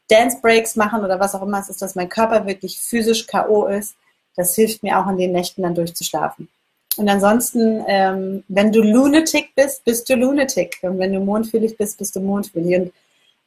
Dance 0.09 0.37
Breaks 0.41 0.75
machen 0.75 1.03
oder 1.03 1.19
was 1.19 1.35
auch 1.35 1.41
immer 1.41 1.59
es 1.59 1.69
ist, 1.69 1.81
dass 1.81 1.95
mein 1.95 2.07
Körper 2.07 2.45
wirklich 2.45 2.79
physisch 2.79 3.27
K.O. 3.27 3.67
ist. 3.67 3.95
Das 4.37 4.55
hilft 4.55 4.83
mir 4.83 4.97
auch 4.99 5.09
in 5.09 5.17
den 5.17 5.31
Nächten 5.31 5.63
dann 5.63 5.75
durchzuschlafen. 5.75 6.47
Und 6.97 7.09
ansonsten, 7.09 7.83
ähm, 7.87 8.43
wenn 8.47 8.71
du 8.71 8.81
Lunatic 8.81 9.53
bist, 9.55 9.83
bist 9.83 10.09
du 10.09 10.15
Lunatic. 10.15 10.77
Und 10.81 10.97
wenn 10.99 11.11
du 11.11 11.19
mondfühlig 11.19 11.75
bist, 11.77 11.97
bist 11.97 12.15
du 12.15 12.21
mondfühlig. 12.21 12.79
Und 12.79 12.93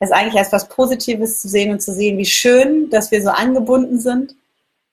es 0.00 0.12
eigentlich 0.12 0.36
erst 0.36 0.52
was 0.52 0.68
Positives 0.68 1.40
zu 1.40 1.48
sehen 1.48 1.72
und 1.72 1.80
zu 1.80 1.92
sehen, 1.92 2.18
wie 2.18 2.26
schön, 2.26 2.90
dass 2.90 3.10
wir 3.10 3.22
so 3.22 3.30
angebunden 3.30 3.98
sind 3.98 4.34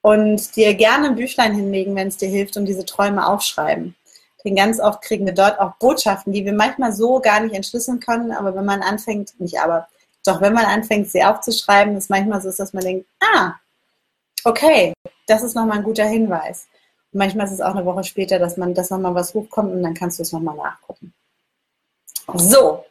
und 0.01 0.55
dir 0.55 0.73
gerne 0.73 1.09
ein 1.09 1.15
Büchlein 1.15 1.53
hinlegen, 1.53 1.95
wenn 1.95 2.07
es 2.07 2.17
dir 2.17 2.29
hilft 2.29 2.57
und 2.57 2.65
diese 2.65 2.85
Träume 2.85 3.27
aufschreiben. 3.27 3.95
Denn 4.43 4.55
ganz 4.55 4.79
oft 4.79 5.01
kriegen 5.01 5.25
wir 5.25 5.33
dort 5.33 5.59
auch 5.59 5.75
Botschaften, 5.77 6.31
die 6.31 6.45
wir 6.45 6.53
manchmal 6.53 6.93
so 6.93 7.19
gar 7.19 7.39
nicht 7.39 7.55
entschlüsseln 7.55 7.99
können, 7.99 8.31
aber 8.31 8.55
wenn 8.55 8.65
man 8.65 8.83
anfängt, 8.83 9.39
nicht 9.39 9.59
aber, 9.59 9.87
doch 10.23 10.41
wenn 10.41 10.53
man 10.53 10.65
anfängt, 10.65 11.09
sie 11.09 11.23
aufzuschreiben, 11.23 11.97
ist 11.97 12.11
manchmal 12.11 12.41
so, 12.41 12.51
dass 12.51 12.73
man 12.73 12.83
denkt, 12.83 13.07
ah, 13.19 13.55
okay, 14.43 14.93
das 15.27 15.43
ist 15.43 15.55
nochmal 15.55 15.79
ein 15.79 15.83
guter 15.83 16.05
Hinweis. 16.05 16.67
Und 17.11 17.19
manchmal 17.19 17.47
ist 17.47 17.53
es 17.53 17.61
auch 17.61 17.73
eine 17.73 17.85
Woche 17.85 18.03
später, 18.03 18.37
dass 18.37 18.57
man, 18.57 18.75
dass 18.75 18.91
nochmal 18.91 19.15
was 19.15 19.33
hochkommt 19.33 19.73
und 19.73 19.81
dann 19.81 19.95
kannst 19.95 20.19
du 20.19 20.23
es 20.23 20.31
nochmal 20.31 20.55
nachgucken. 20.55 21.13
So, 22.35 22.85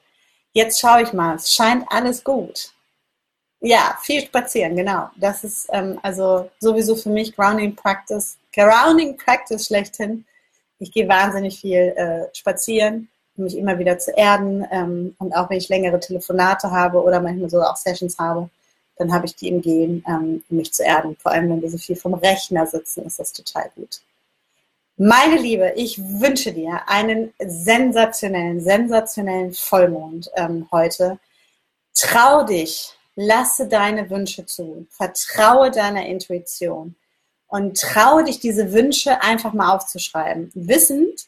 jetzt 0.55 0.81
schaue 0.81 1.03
ich 1.03 1.12
mal. 1.12 1.37
Es 1.37 1.53
scheint 1.53 1.85
alles 1.88 2.25
gut. 2.25 2.73
Ja, 3.61 3.99
viel 4.03 4.23
spazieren, 4.23 4.77
genau. 4.77 5.11
Das 5.17 5.45
ist 5.45 5.69
ähm, 5.73 5.99
also 6.03 6.51
sowieso 6.59 6.97
für 6.97 7.11
mich 7.11 7.37
Grounding 7.37 7.77
Practice, 7.77 8.38
Grounding 8.53 9.17
Practice 9.19 9.67
schlechthin. 9.67 10.25
Ich 10.79 10.90
gehe 10.90 11.09
wahnsinnig 11.09 11.61
viel 11.61 11.95
äh, 11.97 12.35
spazieren 12.35 13.09
um 13.37 13.45
mich 13.45 13.57
immer 13.57 13.79
wieder 13.79 13.99
zu 13.99 14.12
erden. 14.12 14.67
Ähm, 14.71 15.14
und 15.19 15.35
auch 15.35 15.51
wenn 15.51 15.59
ich 15.59 15.69
längere 15.69 16.01
Telefonate 16.01 16.71
habe 16.71 17.03
oder 17.03 17.21
manchmal 17.21 17.51
sogar 17.51 17.73
auch 17.73 17.77
Sessions 17.77 18.19
habe, 18.19 18.49
dann 18.97 19.12
habe 19.12 19.27
ich 19.27 19.35
die 19.35 19.49
im 19.49 19.61
Gehen, 19.61 20.05
ähm, 20.07 20.45
um 20.49 20.57
mich 20.57 20.73
zu 20.73 20.85
erden. 20.85 21.17
Vor 21.21 21.33
allem, 21.33 21.51
wenn 21.51 21.62
wir 21.62 21.71
so 21.71 21.79
viel 21.79 21.97
vom 21.97 22.14
Rechner 22.14 22.67
sitzen, 22.67 23.05
ist 23.05 23.19
das 23.19 23.33
total 23.33 23.71
gut. 23.75 24.01
Meine 24.96 25.38
Liebe, 25.38 25.72
ich 25.74 25.98
wünsche 25.98 26.52
dir 26.52 26.88
einen 26.88 27.35
sensationellen, 27.44 28.61
sensationellen 28.61 29.52
Vollmond 29.52 30.30
ähm, 30.37 30.68
heute. 30.70 31.18
Trau 31.94 32.44
dich, 32.44 32.92
lasse 33.16 33.66
deine 33.66 34.09
Wünsche 34.09 34.46
zu, 34.46 34.87
vertraue 34.90 35.72
deiner 35.72 36.07
Intuition 36.07 36.94
und 37.48 37.80
traue 37.80 38.22
dich, 38.22 38.38
diese 38.38 38.72
Wünsche 38.72 39.20
einfach 39.20 39.52
mal 39.52 39.74
aufzuschreiben, 39.74 40.52
wissend, 40.54 41.26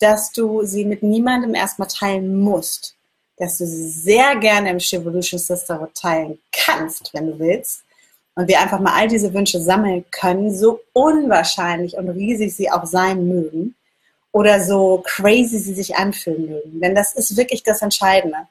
dass 0.00 0.32
du 0.32 0.64
sie 0.64 0.84
mit 0.84 1.04
niemandem 1.04 1.54
erstmal 1.54 1.88
teilen 1.88 2.40
musst. 2.40 2.96
Dass 3.36 3.58
du 3.58 3.66
sie 3.66 3.90
sehr 3.90 4.34
gerne 4.36 4.70
im 4.70 4.80
Shivolution 4.80 5.38
Sisterhood 5.38 5.94
teilen 5.94 6.40
kannst, 6.50 7.14
wenn 7.14 7.28
du 7.28 7.38
willst. 7.38 7.83
Und 8.36 8.48
wir 8.48 8.60
einfach 8.60 8.80
mal 8.80 8.94
all 8.94 9.08
diese 9.08 9.32
Wünsche 9.32 9.60
sammeln 9.60 10.04
können, 10.10 10.52
so 10.52 10.80
unwahrscheinlich 10.92 11.96
und 11.96 12.08
riesig 12.08 12.54
sie 12.54 12.70
auch 12.70 12.84
sein 12.84 13.28
mögen. 13.28 13.76
Oder 14.32 14.64
so 14.64 15.02
crazy 15.06 15.58
sie 15.58 15.74
sich 15.74 15.94
anfühlen 15.94 16.46
mögen. 16.46 16.80
Denn 16.80 16.94
das 16.96 17.14
ist 17.14 17.36
wirklich 17.36 17.62
das 17.62 17.82
Entscheidende. 17.82 18.48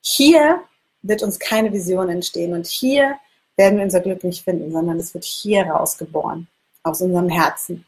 Hier 0.00 0.60
wird 1.02 1.22
uns 1.24 1.38
keine 1.38 1.72
Vision 1.72 2.08
entstehen 2.08 2.52
und 2.52 2.66
hier 2.66 3.16
werden 3.56 3.76
wir 3.76 3.84
unser 3.84 4.00
Glück 4.00 4.22
nicht 4.22 4.44
finden, 4.44 4.70
sondern 4.70 4.98
es 4.98 5.12
wird 5.14 5.24
hier 5.24 5.66
rausgeboren, 5.66 6.46
aus 6.84 7.00
unserem 7.00 7.28
Herzen. 7.28 7.84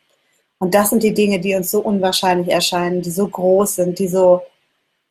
Und 0.59 0.75
das 0.75 0.91
sind 0.91 1.03
die 1.03 1.15
Dinge, 1.15 1.41
die 1.41 1.55
uns 1.55 1.71
so 1.71 1.81
unwahrscheinlich 1.81 2.49
erscheinen, 2.49 3.01
die 3.01 3.11
so 3.11 3.29
groß 3.29 3.77
sind, 3.77 3.99
die 3.99 4.09
so, 4.09 4.43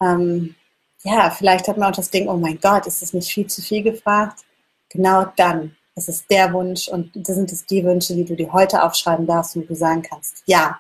ähm, 0.02 0.56
ja, 1.04 1.32
vielleicht 1.32 1.68
hat 1.68 1.78
man 1.78 1.90
auch 1.90 1.96
das 1.96 2.12
Ding, 2.12 2.28
oh 2.28 2.36
mein 2.36 2.60
Gott, 2.60 2.86
ist 2.86 3.02
das 3.02 3.14
nicht 3.14 3.32
viel 3.32 3.48
zu 3.48 3.62
viel 3.62 3.82
gefragt? 3.82 4.42
Genau 4.90 5.26
dann 5.38 5.76
ist 5.96 6.10
es 6.10 6.28
der 6.28 6.54
Wunsch 6.54 6.88
und 6.88 7.12
das 7.16 7.36
sind 7.36 7.52
es 7.52 7.66
die 7.66 7.84
Wünsche, 7.84 8.16
die 8.16 8.26
du 8.26 8.36
dir 8.36 8.52
heute 8.54 8.84
aufschreiben 8.84 9.28
darfst 9.28 9.56
und 9.56 9.70
du 9.70 9.76
sagen 9.76 10.02
kannst, 10.02 10.44
ja, 10.46 10.80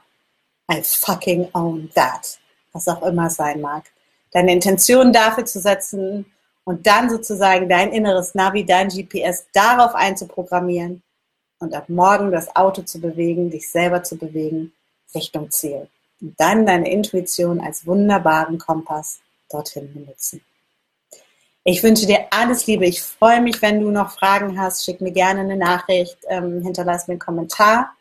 I 0.71 0.81
fucking 0.83 1.49
own 1.53 1.89
that. 1.95 2.39
Was 2.71 2.87
auch 2.87 3.01
immer 3.01 3.29
sein 3.29 3.61
mag. 3.61 3.85
Deine 4.31 4.53
Intention 4.53 5.11
dafür 5.11 5.45
zu 5.45 5.59
setzen 5.59 6.25
und 6.63 6.85
dann 6.85 7.09
sozusagen 7.09 7.67
dein 7.67 7.91
inneres 7.91 8.35
Navi, 8.35 8.63
dein 8.63 8.89
GPS 8.89 9.47
darauf 9.53 9.95
einzuprogrammieren, 9.95 11.01
und 11.59 11.73
ab 11.73 11.89
morgen 11.89 12.31
das 12.31 12.55
Auto 12.55 12.81
zu 12.81 12.99
bewegen, 12.99 13.49
dich 13.49 13.69
selber 13.69 14.01
zu 14.03 14.17
bewegen, 14.17 14.73
Richtung 15.13 15.51
Ziel. 15.51 15.89
Und 16.21 16.39
dann 16.39 16.65
deine 16.65 16.89
Intuition 16.89 17.59
als 17.59 17.85
wunderbaren 17.85 18.57
Kompass 18.57 19.19
dorthin 19.49 19.93
benutzen. 19.93 20.41
Ich 21.65 21.83
wünsche 21.83 22.07
dir 22.07 22.25
alles 22.31 22.67
Liebe. 22.67 22.85
Ich 22.85 23.01
freue 23.01 23.41
mich, 23.41 23.61
wenn 23.61 23.81
du 23.81 23.91
noch 23.91 24.11
Fragen 24.11 24.59
hast. 24.59 24.85
Schick 24.85 25.01
mir 25.01 25.11
gerne 25.11 25.41
eine 25.41 25.57
Nachricht, 25.57 26.17
ähm, 26.29 26.61
hinterlass 26.61 27.07
mir 27.07 27.13
einen 27.13 27.19
Kommentar. 27.19 27.91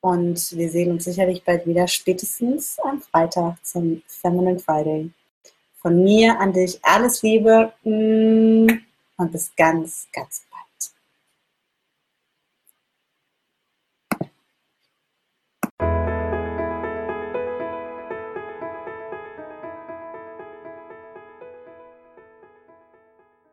Und 0.00 0.52
wir 0.52 0.70
sehen 0.70 0.92
uns 0.92 1.04
sicherlich 1.04 1.44
bald 1.44 1.66
wieder, 1.66 1.88
spätestens 1.88 2.78
am 2.80 3.00
Freitag 3.00 3.56
zum 3.64 4.02
Feminine 4.06 4.58
Friday. 4.58 5.10
Von 5.80 6.02
mir 6.02 6.38
an 6.38 6.52
dich 6.52 6.78
alles 6.82 7.22
Liebe 7.22 7.72
mm, 7.84 8.68
und 9.16 9.32
bis 9.32 9.54
ganz, 9.56 10.06
ganz 10.12 10.44